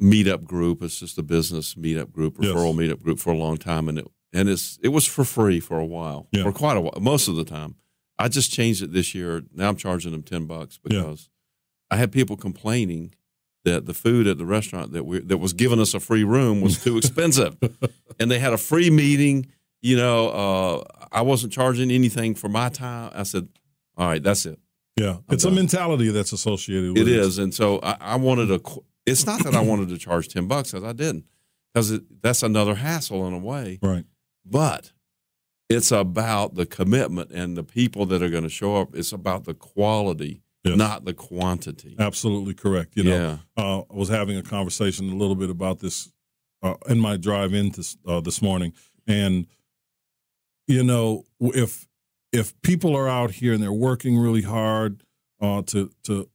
[0.00, 0.82] meetup group.
[0.82, 2.52] It's just a business meetup group, Yes.
[2.52, 5.60] referral meetup group for a long time, and it and it's it was for free
[5.60, 6.42] for a while, Yeah.
[6.44, 7.74] for quite a while, most of the time.
[8.18, 9.42] I just changed it this year.
[9.54, 11.00] Now I'm charging them ten bucks Yeah.
[11.00, 11.28] because
[11.90, 13.14] I had people complaining
[13.64, 16.60] that the food at the restaurant that we that was giving us a free room
[16.60, 17.56] was too expensive,
[18.18, 19.46] and they had a free meeting.
[19.82, 23.10] You know, uh, I wasn't charging anything for my time.
[23.14, 23.48] I said,
[23.96, 24.58] "All right, that's it.
[24.98, 28.58] Yeah, it's a mentality that's associated with It is." And so I, I wanted to.
[28.60, 31.24] qu- It's not that I wanted to charge ten bucks because I didn't,
[31.72, 33.78] because that's another hassle in a way.
[33.82, 34.04] Right.
[34.44, 34.92] but
[35.68, 38.94] it's about the commitment and the people that are going to show up.
[38.96, 40.76] It's about the quality, Yes.
[40.76, 41.94] not the quantity.
[41.98, 42.96] Absolutely correct.
[42.96, 43.62] You know, Yeah.
[43.62, 46.10] uh, I was having a conversation a little bit about this
[46.62, 48.72] uh, in my drive in this, uh, this morning,
[49.06, 49.46] and
[50.66, 51.86] you know, if
[52.32, 55.02] if people are out here and they're working really hard
[55.40, 56.28] uh, to to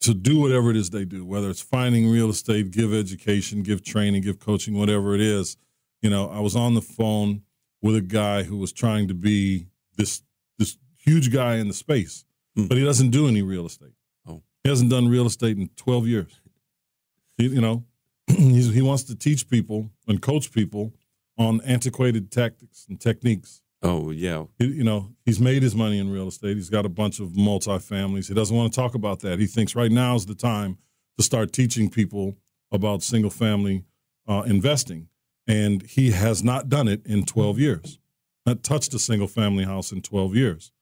[0.00, 3.82] to do whatever it is they do, whether it's finding real estate, give education, give
[3.82, 5.56] training, give coaching, whatever it is,
[6.02, 7.42] you know, I was on the phone
[7.82, 9.66] with a guy who was trying to be
[9.96, 10.22] this
[10.58, 12.24] this huge guy in the space,
[12.54, 12.66] Hmm.
[12.66, 13.92] but he doesn't do any real estate.
[14.26, 14.42] Oh.
[14.64, 16.40] He hasn't done real estate in 12 years.
[17.36, 17.84] He, you know,
[18.26, 20.94] he's, he wants to teach people and coach people
[21.38, 23.60] on antiquated tactics and techniques.
[23.82, 26.56] Oh yeah, He, you know, he's made his money in real estate.
[26.56, 28.28] He's got a bunch of multifamilies.
[28.28, 29.38] He doesn't want to talk about that.
[29.38, 30.78] He thinks right now is the time
[31.18, 32.36] to start teaching people
[32.72, 33.84] about single family
[34.26, 35.08] uh, investing.
[35.46, 37.98] And he has not done it in 12 years,
[38.44, 40.72] not touched a single family house in 12 years.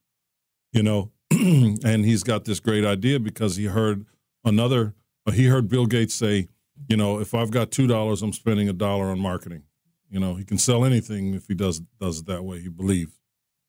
[0.71, 4.05] You know, and he's got this great idea because he heard
[4.43, 4.95] another,
[5.33, 6.47] he heard Bill Gates say,
[6.89, 9.63] you know, if I've got $2, I'm spending a dollar on marketing.
[10.09, 12.61] You know, he can sell anything if he does does it that way.
[12.61, 13.11] He believes.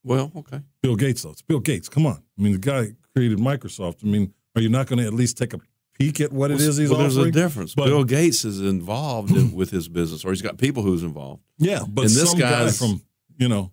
[0.05, 0.61] well okay.
[0.83, 1.31] Bill Gates, though.
[1.31, 1.89] It's Bill Gates.
[1.89, 2.23] Come on.
[2.39, 4.05] I mean, the guy created Microsoft.
[4.05, 5.59] I mean, are you not going to at least take a
[5.99, 7.33] peek at what it is he's well, there's a offering?
[7.33, 7.75] difference.
[7.75, 11.43] But- Bill Gates is involved in, with his business, or he's got people who's involved.
[11.59, 13.03] yeah, but And this some guy from
[13.39, 13.71] you know,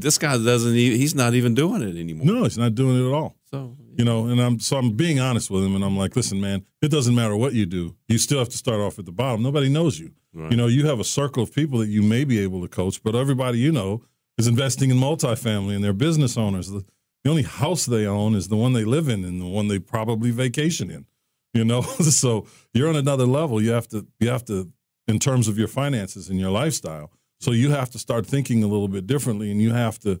[0.00, 0.74] This guy doesn't.
[0.74, 2.26] Even, he's not even doing it anymore.
[2.26, 3.36] no, he's not doing it at all.
[3.50, 6.40] So You know, and I'm so I'm being honest with him, and I'm like, listen,
[6.40, 7.96] man, it doesn't matter what you do.
[8.08, 9.42] You still have to start off at the bottom.
[9.42, 10.12] Nobody knows you.
[10.34, 10.50] Right.
[10.50, 13.02] You know, you have a circle of people that you may be able to coach,
[13.02, 14.02] but everybody you know
[14.36, 16.70] is investing in multifamily, and they're business owners.
[16.70, 16.84] The,
[17.24, 19.78] the only house they own is the one they live in, and the one they
[19.78, 21.06] probably vacation in.
[21.54, 21.80] You know,
[22.20, 23.60] so you're on another level.
[23.62, 24.70] You have to you have to
[25.08, 27.10] in terms of your finances and your lifestyle.
[27.40, 30.20] So you have to start thinking a little bit differently, and you have to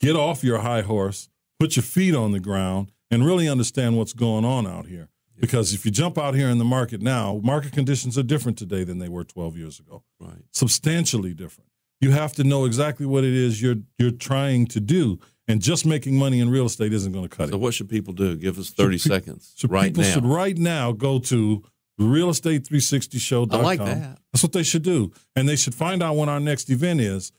[0.00, 4.12] get off your high horse, put your feet on the ground, and really understand what's
[4.12, 5.08] going on out here.
[5.40, 8.84] Because if you jump out here in the market now, market conditions are different today
[8.84, 10.02] than they were 12 years ago.
[10.20, 10.42] right.
[10.52, 11.70] Substantially different.
[12.02, 15.18] You have to know exactly what it is you're you're trying to do,
[15.48, 17.52] and just making money in real estate isn't going to cut So it.
[17.52, 18.36] So what should people do?
[18.36, 20.10] Give us thirty Should pe- seconds So right people now.
[20.12, 21.62] should right now go to
[22.00, 23.60] realestate360show.com.
[23.60, 24.18] I like that.
[24.32, 25.12] That's what they should do.
[25.36, 27.32] And they should find out when our next event is.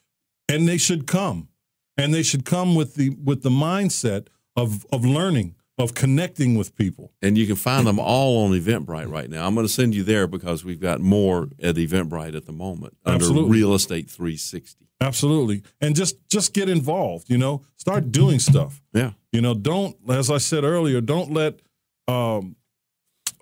[0.47, 1.49] And they should come.
[1.97, 6.76] And they should come with the with the mindset of of learning, of connecting with
[6.76, 7.12] people.
[7.22, 9.45] And you can find them all on Eventbrite right now.
[9.45, 12.97] I'm going to send you there because we've got more at Eventbrite at the moment
[13.05, 13.51] under Absolutely.
[13.51, 14.88] Real Estate 360.
[15.01, 15.64] Absolutely.
[15.82, 17.64] And just just get involved, you know.
[17.78, 18.82] Start doing stuff.
[18.93, 19.12] Yeah.
[19.32, 21.59] You know, don't as I said earlier, don't let
[22.07, 22.55] um,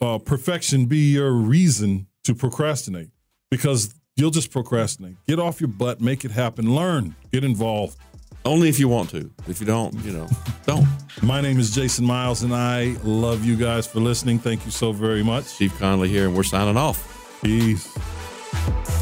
[0.01, 3.09] uh, perfection be your reason to procrastinate
[3.51, 5.15] because you'll just procrastinate.
[5.27, 7.97] Get off your butt, make it happen, learn, get involved.
[8.45, 9.29] Only if you want to.
[9.47, 10.27] If you don't, you know,
[10.65, 10.87] don't.
[11.21, 14.39] My name is Jason Miles, and I love you guys for listening.
[14.39, 15.43] Thank you so very much.
[15.45, 17.41] Steve Conley here, and we're signing off.
[17.43, 18.98] Peace.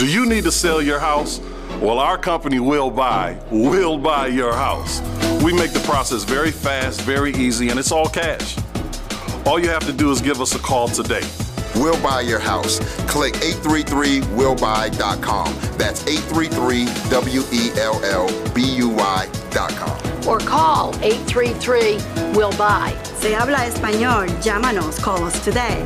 [0.00, 1.40] Do you need to sell your house?
[1.78, 5.02] Well, our company will buy, will buy your house.
[5.42, 8.56] We make the process very fast, very easy, and it's all cash.
[9.44, 11.20] All you have to do is give us a call today.
[11.74, 12.78] We'll buy your house.
[13.10, 15.54] Click 833willbuy.com.
[15.76, 19.98] That's 833 W E L L B U Y.com.
[20.26, 21.98] or call 833
[22.32, 22.96] Will Buy.
[23.18, 25.84] Se habla español, llámanos, call us today.